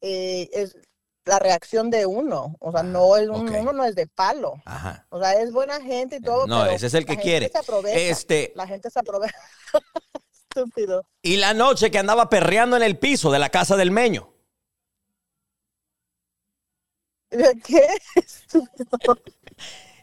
eh, 0.00 0.48
es 0.52 0.76
la 1.24 1.38
reacción 1.40 1.90
de 1.90 2.06
uno. 2.06 2.54
O 2.60 2.70
sea, 2.70 2.82
no 2.84 3.16
es 3.16 3.28
un- 3.28 3.48
uno 3.52 3.72
no 3.72 3.84
es 3.84 3.94
de 3.96 4.06
palo. 4.06 4.54
Ajá. 4.64 5.06
O 5.10 5.18
sea, 5.20 5.32
es 5.40 5.50
buena 5.52 5.80
gente 5.80 6.16
y 6.16 6.20
todo. 6.20 6.46
No, 6.46 6.60
pero 6.62 6.72
ese 6.76 6.86
es 6.86 6.94
el 6.94 7.04
que 7.04 7.16
quiere. 7.16 7.48
se 7.48 7.58
aprovecha. 7.58 7.98
Este, 7.98 8.52
La 8.54 8.66
gente 8.68 8.88
se 8.90 8.98
aprovecha. 9.00 9.34
Estúpido. 10.50 11.02
y 11.22 11.36
la 11.36 11.52
noche 11.52 11.90
que 11.90 11.98
andaba 11.98 12.28
perreando 12.30 12.76
en 12.76 12.82
el 12.82 12.98
piso 12.98 13.30
de 13.30 13.38
la 13.38 13.50
casa 13.50 13.76
del 13.76 13.90
meño. 13.90 14.32
¿Qué? 17.30 17.86
Estúpido. 18.14 18.98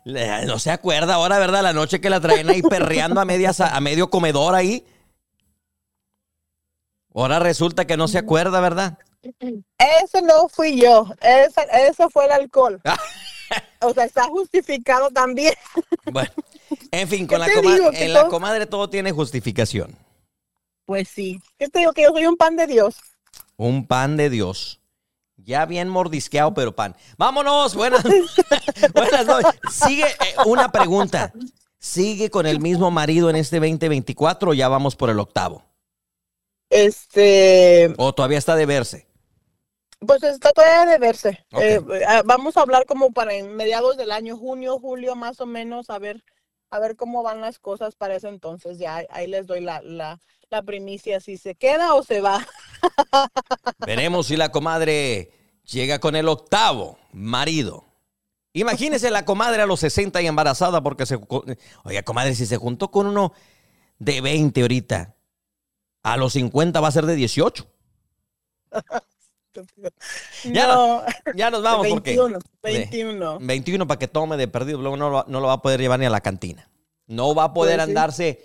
Le- 0.05 0.45
No 0.45 0.59
se 0.59 0.71
acuerda 0.71 1.15
ahora, 1.15 1.39
¿verdad? 1.39 1.63
La 1.63 1.73
noche 1.73 2.01
que 2.01 2.09
la 2.09 2.19
traen 2.19 2.49
ahí 2.49 2.61
perreando 2.61 3.19
a, 3.21 3.25
medias, 3.25 3.61
a 3.61 3.79
medio 3.79 4.09
comedor 4.09 4.55
ahí. 4.55 4.85
Ahora 7.15 7.39
resulta 7.39 7.85
que 7.85 7.95
no 7.97 8.07
se 8.07 8.17
acuerda, 8.17 8.59
¿verdad? 8.59 8.97
Ese 10.03 10.21
no 10.21 10.49
fui 10.49 10.81
yo, 10.81 11.07
eso 11.21 12.09
fue 12.09 12.25
el 12.25 12.31
alcohol. 12.31 12.81
O 13.81 13.93
sea, 13.93 14.05
está 14.05 14.23
justificado 14.23 15.09
también. 15.11 15.53
Bueno, 16.11 16.31
en 16.91 17.07
fin, 17.07 17.27
con 17.27 17.35
¿Qué 17.35 17.39
la, 17.39 17.45
te 17.45 17.53
coma- 17.61 17.73
digo? 17.75 17.91
Que 17.91 18.05
en 18.05 18.13
la 18.13 18.21
todo- 18.21 18.29
comadre 18.31 18.65
todo 18.65 18.89
tiene 18.89 19.11
justificación. 19.11 19.95
Pues 20.85 21.07
sí. 21.07 21.39
¿Qué 21.57 21.69
te 21.69 21.79
digo? 21.79 21.93
Que 21.93 22.03
yo 22.03 22.09
soy 22.09 22.25
un 22.25 22.35
pan 22.35 22.55
de 22.57 22.67
Dios. 22.67 22.95
Un 23.55 23.85
pan 23.85 24.17
de 24.17 24.29
Dios. 24.29 24.81
Ya 25.43 25.65
bien 25.65 25.89
mordisqueado, 25.89 26.53
pero 26.53 26.75
pan. 26.75 26.95
Vámonos, 27.17 27.75
buenas, 27.75 28.03
buenas 28.93 29.25
noches. 29.25 29.59
Sigue 29.71 30.05
eh, 30.05 30.35
una 30.45 30.71
pregunta. 30.71 31.33
¿Sigue 31.79 32.29
con 32.29 32.45
el 32.45 32.59
mismo 32.61 32.91
marido 32.91 33.29
en 33.29 33.35
este 33.35 33.57
2024 33.57 34.51
o 34.51 34.53
ya 34.53 34.69
vamos 34.69 34.95
por 34.95 35.09
el 35.09 35.19
octavo? 35.19 35.65
Este, 36.69 37.93
¿O 37.97 38.13
todavía 38.13 38.37
está 38.37 38.55
de 38.55 38.65
verse? 38.65 39.07
pues 40.05 40.23
está 40.23 40.51
todavía 40.51 40.85
de 40.85 40.97
verse. 40.97 41.45
Eh, 41.59 41.79
ah, 42.07 42.21
vamos 42.25 42.57
a 42.57 42.61
hablar 42.61 42.85
como 42.85 43.11
para 43.11 43.33
en 43.33 43.55
mediados 43.55 43.97
del 43.97 44.11
año, 44.11 44.37
junio, 44.37 44.79
julio, 44.79 45.15
más 45.15 45.39
o 45.41 45.45
menos, 45.45 45.89
a 45.89 45.99
ver, 45.99 46.23
a 46.69 46.79
ver 46.79 46.95
cómo 46.95 47.23
van 47.23 47.41
las 47.41 47.59
cosas 47.59 47.95
para 47.95 48.15
ese 48.15 48.27
entonces. 48.27 48.79
Ya 48.79 49.03
ahí 49.09 49.27
les 49.27 49.47
doy 49.47 49.61
la, 49.61 49.81
la, 49.81 50.19
la 50.49 50.63
primicia, 50.63 51.19
si 51.19 51.37
se 51.37 51.55
queda 51.55 51.93
o 51.93 52.03
se 52.03 52.21
va. 52.21 52.45
Veremos 53.85 54.27
si 54.27 54.37
la 54.37 54.51
comadre 54.51 55.31
llega 55.65 55.99
con 55.99 56.15
el 56.15 56.27
octavo 56.27 56.97
marido. 57.11 57.85
Imagínese 58.53 59.09
la 59.09 59.25
comadre 59.25 59.61
a 59.61 59.65
los 59.65 59.79
60 59.79 60.21
y 60.21 60.27
embarazada 60.27 60.81
porque 60.83 61.05
se... 61.05 61.17
Oiga, 61.83 62.03
comadre, 62.03 62.35
si 62.35 62.45
se 62.45 62.57
juntó 62.57 62.91
con 62.91 63.07
uno 63.07 63.33
de 63.97 64.21
20 64.21 64.61
ahorita, 64.61 65.15
a 66.03 66.17
los 66.17 66.33
50 66.33 66.79
va 66.79 66.87
a 66.87 66.91
ser 66.91 67.05
de 67.05 67.15
18. 67.15 67.67
Ya 70.45 70.67
no, 70.73 71.03
Ya 71.35 71.49
nos 71.49 71.63
vamos 71.63 71.87
porque... 71.87 72.11
21, 72.11 72.39
21. 72.61 73.39
21 73.39 73.87
para 73.87 73.99
que 73.99 74.07
tome 74.07 74.37
de 74.37 74.47
perdido, 74.47 74.79
luego 74.79 74.97
no, 74.97 75.09
lo- 75.09 75.25
no 75.27 75.39
lo 75.39 75.47
va 75.47 75.53
a 75.53 75.61
poder 75.61 75.79
llevar 75.79 75.99
ni 75.99 76.05
a 76.05 76.09
la 76.11 76.21
cantina. 76.21 76.69
No 77.07 77.33
va 77.33 77.45
a 77.45 77.53
poder 77.53 77.77
Pues 77.77 78.15
sí. 78.15 78.37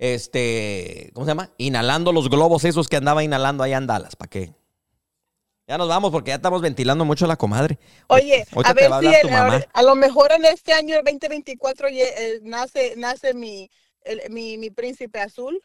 Este, 0.00 1.10
¿cómo 1.12 1.26
se 1.26 1.30
llama? 1.32 1.50
Inhalando 1.58 2.10
los 2.12 2.30
globos 2.30 2.64
esos 2.64 2.88
que 2.88 2.96
andaba 2.96 3.22
inhalando 3.22 3.62
allá 3.62 3.76
en 3.76 3.86
Dallas. 3.86 4.16
¿Para 4.16 4.30
qué? 4.30 4.54
Ya 5.68 5.76
nos 5.78 5.88
vamos 5.88 6.10
porque 6.10 6.30
ya 6.30 6.36
estamos 6.36 6.62
ventilando 6.62 7.04
mucho 7.04 7.26
a 7.26 7.28
la 7.28 7.36
comadre. 7.36 7.78
Oye, 8.08 8.44
a 8.64 8.72
ver 8.72 8.92
a 8.92 9.00
si 9.00 9.06
el- 9.06 9.30
ahora- 9.32 9.68
a 9.72 9.82
lo 9.82 9.94
mejor 9.94 10.32
en 10.32 10.46
este 10.46 10.72
año, 10.72 10.96
el 10.96 11.04
2024, 11.04 11.88
ye- 11.90 12.08
eh, 12.16 12.40
nace, 12.42 12.94
nace 12.96 13.34
mi, 13.34 13.70
el- 14.02 14.22
mi, 14.30 14.56
mi 14.58 14.70
príncipe 14.70 15.20
azul. 15.20 15.62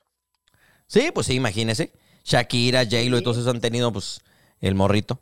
Sí, 0.86 1.10
pues 1.14 1.28
sí, 1.28 1.34
imagínese. 1.36 1.94
Shakira, 2.26 2.84
J-Lo 2.84 3.18
y 3.18 3.24
todos 3.24 3.38
esos 3.38 3.54
han 3.54 3.62
tenido, 3.62 3.92
pues, 3.94 4.20
el 4.60 4.76
morrito. 4.76 5.20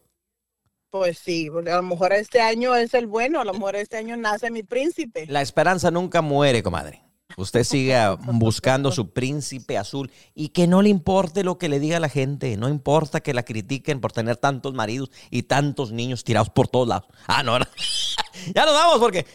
Pues 0.89 1.19
sí, 1.19 1.49
porque 1.51 1.69
a 1.71 1.77
lo 1.77 1.83
mejor 1.83 2.13
este 2.13 2.41
año 2.41 2.75
es 2.75 2.93
el 2.93 3.07
bueno, 3.07 3.41
a 3.41 3.45
lo 3.45 3.53
mejor 3.53 3.75
este 3.75 3.97
año 3.97 4.17
nace 4.17 4.49
mi 4.51 4.63
príncipe. 4.63 5.25
La 5.27 5.41
esperanza 5.41 5.91
nunca 5.91 6.21
muere, 6.21 6.61
comadre. 6.63 7.03
Usted 7.35 7.63
siga 7.63 8.13
buscando 8.15 8.91
su 8.91 9.11
príncipe 9.11 9.77
azul 9.77 10.11
y 10.35 10.49
que 10.49 10.67
no 10.67 10.81
le 10.83 10.89
importe 10.89 11.43
lo 11.43 11.57
que 11.57 11.67
le 11.69 11.79
diga 11.79 11.99
la 11.99 12.09
gente. 12.09 12.57
No 12.57 12.69
importa 12.69 13.21
que 13.21 13.33
la 13.33 13.43
critiquen 13.43 14.01
por 14.01 14.11
tener 14.11 14.37
tantos 14.37 14.73
maridos 14.73 15.09
y 15.31 15.43
tantos 15.43 15.91
niños 15.91 16.23
tirados 16.23 16.49
por 16.49 16.67
todos 16.67 16.87
lados. 16.87 17.07
Ah, 17.27 17.41
no, 17.41 17.57
no. 17.57 17.65
ya 18.53 18.65
nos 18.65 18.73
vamos 18.75 18.99
porque. 18.99 19.25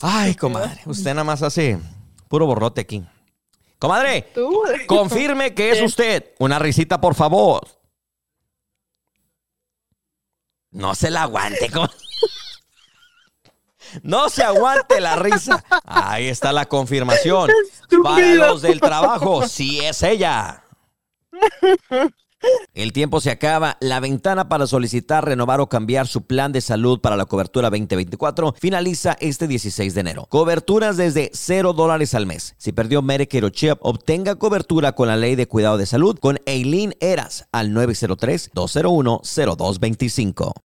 Ay, 0.00 0.34
comadre, 0.34 0.80
usted 0.86 1.10
nada 1.10 1.24
más 1.24 1.42
hace 1.42 1.78
puro 2.28 2.46
borrote 2.46 2.82
aquí. 2.82 3.02
Comadre, 3.78 4.30
confirme 4.86 5.54
que 5.54 5.70
es 5.70 5.82
usted. 5.82 6.32
Una 6.38 6.58
risita, 6.58 7.00
por 7.00 7.14
favor. 7.14 7.66
No 10.70 10.94
se 10.94 11.10
la 11.10 11.22
aguante, 11.22 11.70
com- 11.70 11.88
No 14.02 14.28
se 14.28 14.42
aguante 14.42 15.00
la 15.00 15.16
risa. 15.16 15.64
Ahí 15.84 16.28
está 16.28 16.52
la 16.52 16.66
confirmación. 16.66 17.50
Para 18.02 18.34
los 18.34 18.62
del 18.62 18.80
trabajo, 18.80 19.46
sí 19.48 19.80
es 19.80 20.02
ella. 20.02 20.64
El 22.74 22.92
tiempo 22.92 23.20
se 23.20 23.30
acaba. 23.30 23.76
La 23.80 24.00
ventana 24.00 24.48
para 24.48 24.66
solicitar, 24.66 25.24
renovar 25.24 25.60
o 25.60 25.68
cambiar 25.68 26.06
su 26.06 26.22
plan 26.22 26.52
de 26.52 26.60
salud 26.60 27.00
para 27.00 27.16
la 27.16 27.24
cobertura 27.24 27.70
2024 27.70 28.54
finaliza 28.60 29.16
este 29.20 29.48
16 29.48 29.94
de 29.94 30.00
enero. 30.00 30.26
Coberturas 30.28 30.96
desde 30.96 31.30
0 31.32 31.72
dólares 31.72 32.14
al 32.14 32.26
mes. 32.26 32.54
Si 32.58 32.72
perdió 32.72 33.02
Medicare 33.02 33.46
o 33.46 33.50
CHIP, 33.50 33.78
obtenga 33.80 34.36
cobertura 34.36 34.92
con 34.92 35.08
la 35.08 35.16
ley 35.16 35.34
de 35.34 35.48
cuidado 35.48 35.78
de 35.78 35.86
salud 35.86 36.16
con 36.18 36.38
Eileen 36.46 36.94
Eras 37.00 37.48
al 37.50 37.72
903-201-0225. 37.72 40.52